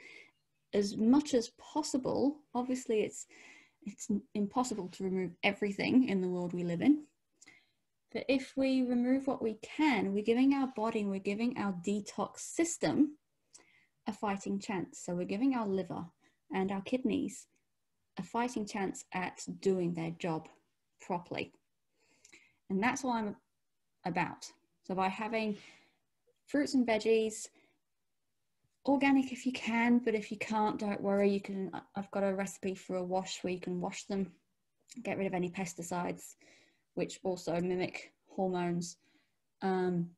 as 0.72 0.96
much 0.96 1.35
as 1.35 1.50
possible, 1.59 2.37
obviously 2.54 3.00
it's 3.00 3.26
it's 3.87 4.09
impossible 4.35 4.88
to 4.88 5.04
remove 5.04 5.30
everything 5.42 6.09
in 6.09 6.22
the 6.22 6.28
world 6.28 6.54
we 6.54 6.64
live 6.64 6.80
in. 6.80 7.04
But 8.14 8.24
if 8.29 8.53
we 8.57 8.83
remove 8.83 9.27
what 9.27 9.42
we 9.42 9.59
can, 9.61 10.14
we're 10.14 10.22
giving 10.22 10.55
our 10.55 10.68
body, 10.77 11.05
we're 11.05 11.18
giving 11.18 11.59
our 11.59 11.72
detox 11.85 12.38
system 12.38 13.18
a 14.07 14.12
fighting 14.12 14.61
chance. 14.61 15.00
So 15.05 15.14
we're 15.14 15.24
giving 15.24 15.55
our 15.55 15.66
liver 15.66 16.05
and 16.55 16.70
our 16.70 16.83
kidneys 16.83 17.48
a 18.16 18.22
fighting 18.22 18.66
chance 18.66 19.05
at 19.12 19.44
doing 19.61 19.94
their 19.94 20.12
job 20.12 20.48
properly. 21.00 21.53
And 22.70 22.81
that's 22.81 23.03
what 23.03 23.16
I'm 23.16 23.37
about. 24.07 24.46
So 24.87 24.94
by 24.94 25.09
having 25.09 25.57
fruits 26.46 26.74
and 26.74 26.87
veggies, 26.87 27.48
organic 28.87 29.33
if 29.33 29.44
you 29.44 29.53
can, 29.53 29.98
but 29.98 30.14
if 30.14 30.31
you 30.31 30.38
can't, 30.38 30.79
don't 30.79 31.00
worry. 31.00 31.31
You 31.31 31.40
can. 31.40 31.72
I've 31.96 32.11
got 32.12 32.22
a 32.22 32.33
recipe 32.33 32.77
for 32.77 32.96
a 32.96 33.03
wash 33.03 33.42
where 33.42 33.53
you 33.53 33.61
can 33.61 33.81
wash 33.81 34.05
them, 34.05 34.31
get 35.03 35.18
rid 35.18 35.27
of 35.27 35.35
any 35.35 35.50
pesticides, 35.50 36.35
which 36.94 37.20
also 37.22 37.61
mimic 37.61 38.12
hormones. 38.28 38.96
Um, 39.62 40.11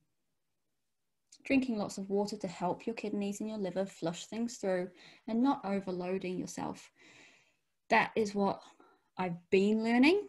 drinking 1.45 1.79
lots 1.79 1.97
of 1.97 2.11
water 2.11 2.37
to 2.37 2.49
help 2.49 2.87
your 2.87 2.95
kidneys 2.95 3.41
and 3.41 3.49
your 3.49 3.59
liver 3.59 3.87
flush 3.87 4.27
things 4.27 4.57
through, 4.57 4.89
and 5.29 5.43
not 5.43 5.65
overloading 5.65 6.39
yourself. 6.39 6.91
That 7.89 8.11
is 8.17 8.35
what 8.35 8.61
I've 9.17 9.39
been 9.51 9.85
learning, 9.85 10.29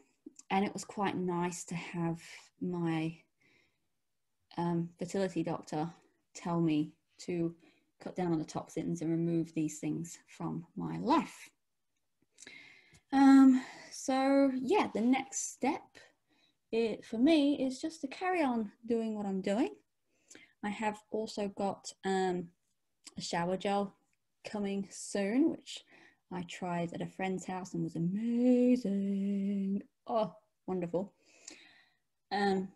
and 0.52 0.64
it 0.64 0.74
was 0.74 0.86
quite 0.86 1.18
nice 1.18 1.64
to 1.66 1.76
have 1.76 2.22
my 2.62 3.18
um, 4.58 4.90
fertility 5.00 5.44
doctor 5.44 5.90
tell 6.36 6.62
me 6.62 6.94
to 7.20 7.56
cut 8.00 8.16
down 8.16 8.32
on 8.32 8.40
the 8.40 8.46
toxins 8.46 9.02
and 9.02 9.10
remove 9.10 9.54
these 9.54 9.80
things 9.80 10.20
from 10.28 10.66
my 10.76 10.98
life. 11.00 11.50
Um, 13.12 13.64
so 13.92 14.52
yeah, 14.56 14.88
the 14.94 15.02
next 15.02 15.54
step 15.54 15.82
it, 16.72 17.06
for 17.06 17.18
me 17.18 17.66
is 17.66 17.82
just 17.82 18.02
to 18.02 18.08
carry 18.08 18.44
on 18.44 18.72
doing 18.88 19.16
what 19.16 19.26
I'm 19.26 19.42
doing. 19.42 19.76
I 20.64 20.70
have 20.70 20.98
also 21.12 21.48
got 21.50 21.92
um, 22.04 22.48
a 23.18 23.22
shower 23.22 23.58
gel 23.58 23.96
coming 24.46 24.88
soon, 24.90 25.52
which 25.52 25.84
I 26.32 26.44
tried 26.50 26.94
at 26.94 27.02
a 27.02 27.08
friend's 27.08 27.46
house 27.46 27.74
and 27.74 27.84
was 27.84 27.96
amazing. 27.96 29.82
Oh, 30.08 30.34
wonderful. 30.66 31.14
Um, 32.32 32.70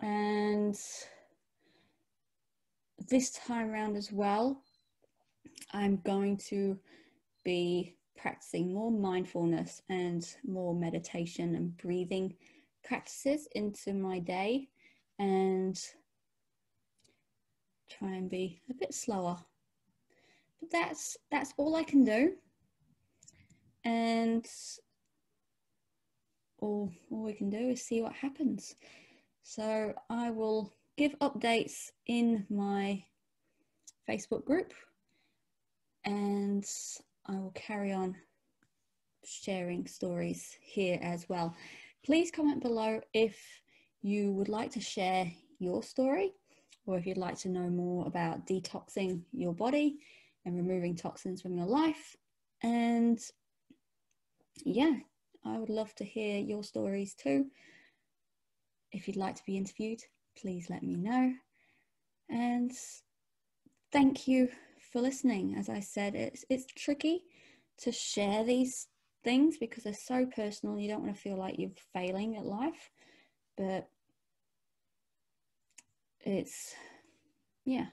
and 0.00 0.76
this 3.08 3.30
time 3.30 3.70
around 3.70 3.96
as 3.96 4.10
well, 4.10 4.62
I'm 5.72 5.98
going 6.04 6.38
to 6.48 6.78
be 7.44 7.97
practicing 8.18 8.74
more 8.74 8.90
mindfulness 8.90 9.80
and 9.88 10.36
more 10.46 10.74
meditation 10.74 11.54
and 11.54 11.76
breathing 11.76 12.34
practices 12.84 13.48
into 13.54 13.94
my 13.94 14.18
day 14.18 14.68
and 15.18 15.80
try 17.90 18.08
and 18.14 18.28
be 18.28 18.60
a 18.70 18.74
bit 18.74 18.92
slower. 18.92 19.38
But 20.60 20.70
that's 20.70 21.16
that's 21.30 21.54
all 21.56 21.76
I 21.76 21.84
can 21.84 22.04
do. 22.04 22.32
And 23.84 24.46
all, 26.60 26.92
all 27.10 27.22
we 27.22 27.32
can 27.32 27.48
do 27.48 27.70
is 27.70 27.82
see 27.82 28.02
what 28.02 28.12
happens. 28.12 28.74
So 29.42 29.94
I 30.10 30.30
will 30.30 30.72
give 30.96 31.18
updates 31.20 31.90
in 32.06 32.44
my 32.50 33.02
Facebook 34.08 34.44
group 34.44 34.72
and 36.04 36.66
I 37.28 37.38
will 37.38 37.52
carry 37.54 37.92
on 37.92 38.16
sharing 39.24 39.86
stories 39.86 40.56
here 40.62 40.98
as 41.02 41.28
well. 41.28 41.54
Please 42.04 42.30
comment 42.30 42.62
below 42.62 43.00
if 43.12 43.38
you 44.00 44.32
would 44.32 44.48
like 44.48 44.70
to 44.72 44.80
share 44.80 45.30
your 45.58 45.82
story 45.82 46.32
or 46.86 46.96
if 46.96 47.06
you'd 47.06 47.18
like 47.18 47.38
to 47.40 47.50
know 47.50 47.68
more 47.68 48.06
about 48.06 48.46
detoxing 48.46 49.20
your 49.32 49.52
body 49.52 49.98
and 50.46 50.56
removing 50.56 50.96
toxins 50.96 51.42
from 51.42 51.56
your 51.56 51.66
life. 51.66 52.16
And 52.62 53.20
yeah, 54.64 54.94
I 55.44 55.58
would 55.58 55.68
love 55.68 55.94
to 55.96 56.04
hear 56.04 56.38
your 56.38 56.64
stories 56.64 57.14
too. 57.14 57.46
If 58.90 59.06
you'd 59.06 59.16
like 59.16 59.34
to 59.34 59.44
be 59.44 59.58
interviewed, 59.58 60.00
please 60.40 60.70
let 60.70 60.82
me 60.82 60.96
know. 60.96 61.34
And 62.30 62.72
thank 63.92 64.26
you 64.26 64.48
for 64.92 65.00
listening. 65.00 65.56
As 65.58 65.68
I 65.68 65.80
said, 65.80 66.14
it's 66.14 66.44
it's 66.48 66.66
tricky 66.66 67.24
to 67.78 67.92
share 67.92 68.44
these 68.44 68.88
things 69.24 69.56
because 69.58 69.84
they're 69.84 69.94
so 69.94 70.26
personal. 70.26 70.78
You 70.78 70.88
don't 70.88 71.02
want 71.02 71.14
to 71.14 71.20
feel 71.20 71.36
like 71.36 71.58
you're 71.58 71.70
failing 71.92 72.36
at 72.36 72.44
life, 72.44 72.90
but 73.56 73.88
it's 76.20 76.74
yeah, 77.64 77.86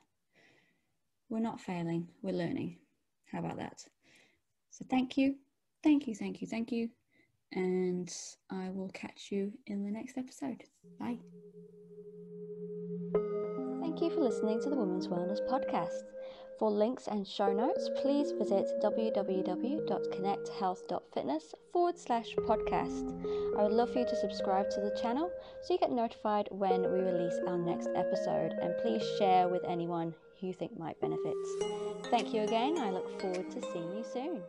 we're 1.29 1.39
not 1.39 1.60
failing. 1.62 2.08
We're 2.21 2.34
learning. 2.36 2.77
How 3.31 3.39
about 3.39 3.58
that? 3.58 3.84
So 4.71 4.86
thank 4.89 5.17
you, 5.17 5.36
thank 5.84 6.08
you, 6.08 6.15
thank 6.15 6.41
you, 6.41 6.47
thank 6.47 6.71
you, 6.71 6.89
and 7.53 8.13
I 8.49 8.69
will 8.71 8.89
catch 8.89 9.29
you 9.31 9.53
in 9.67 9.84
the 9.84 9.91
next 9.91 10.17
episode. 10.17 10.63
Bye. 10.99 11.19
Thank 13.95 14.12
you 14.12 14.19
for 14.19 14.25
listening 14.25 14.60
to 14.62 14.69
the 14.69 14.75
Women's 14.75 15.08
Wellness 15.08 15.39
Podcast. 15.49 16.03
For 16.60 16.69
links 16.69 17.08
and 17.08 17.25
show 17.25 17.53
notes, 17.53 17.89
please 18.01 18.34
visit 18.34 18.67
www.connecthealth.fitness 18.84 21.55
forward 21.71 21.97
slash 21.97 22.36
podcast. 22.36 23.58
I 23.58 23.63
would 23.63 23.71
love 23.71 23.93
for 23.93 23.99
you 23.99 24.05
to 24.05 24.15
subscribe 24.17 24.69
to 24.71 24.81
the 24.81 24.93
channel 25.01 25.31
so 25.63 25.73
you 25.73 25.79
get 25.79 25.93
notified 25.93 26.49
when 26.51 26.81
we 26.81 26.99
release 26.99 27.39
our 27.47 27.58
next 27.58 27.88
episode, 27.95 28.51
and 28.62 28.75
please 28.81 29.01
share 29.17 29.47
with 29.47 29.63
anyone 29.63 30.13
who 30.41 30.47
you 30.47 30.53
think 30.53 30.77
might 30.77 30.99
benefit. 30.99 31.34
Thank 32.12 32.34
you 32.34 32.41
again. 32.41 32.77
I 32.77 32.91
look 32.91 33.21
forward 33.21 33.49
to 33.49 33.62
seeing 33.71 33.95
you 33.95 34.03
soon. 34.03 34.41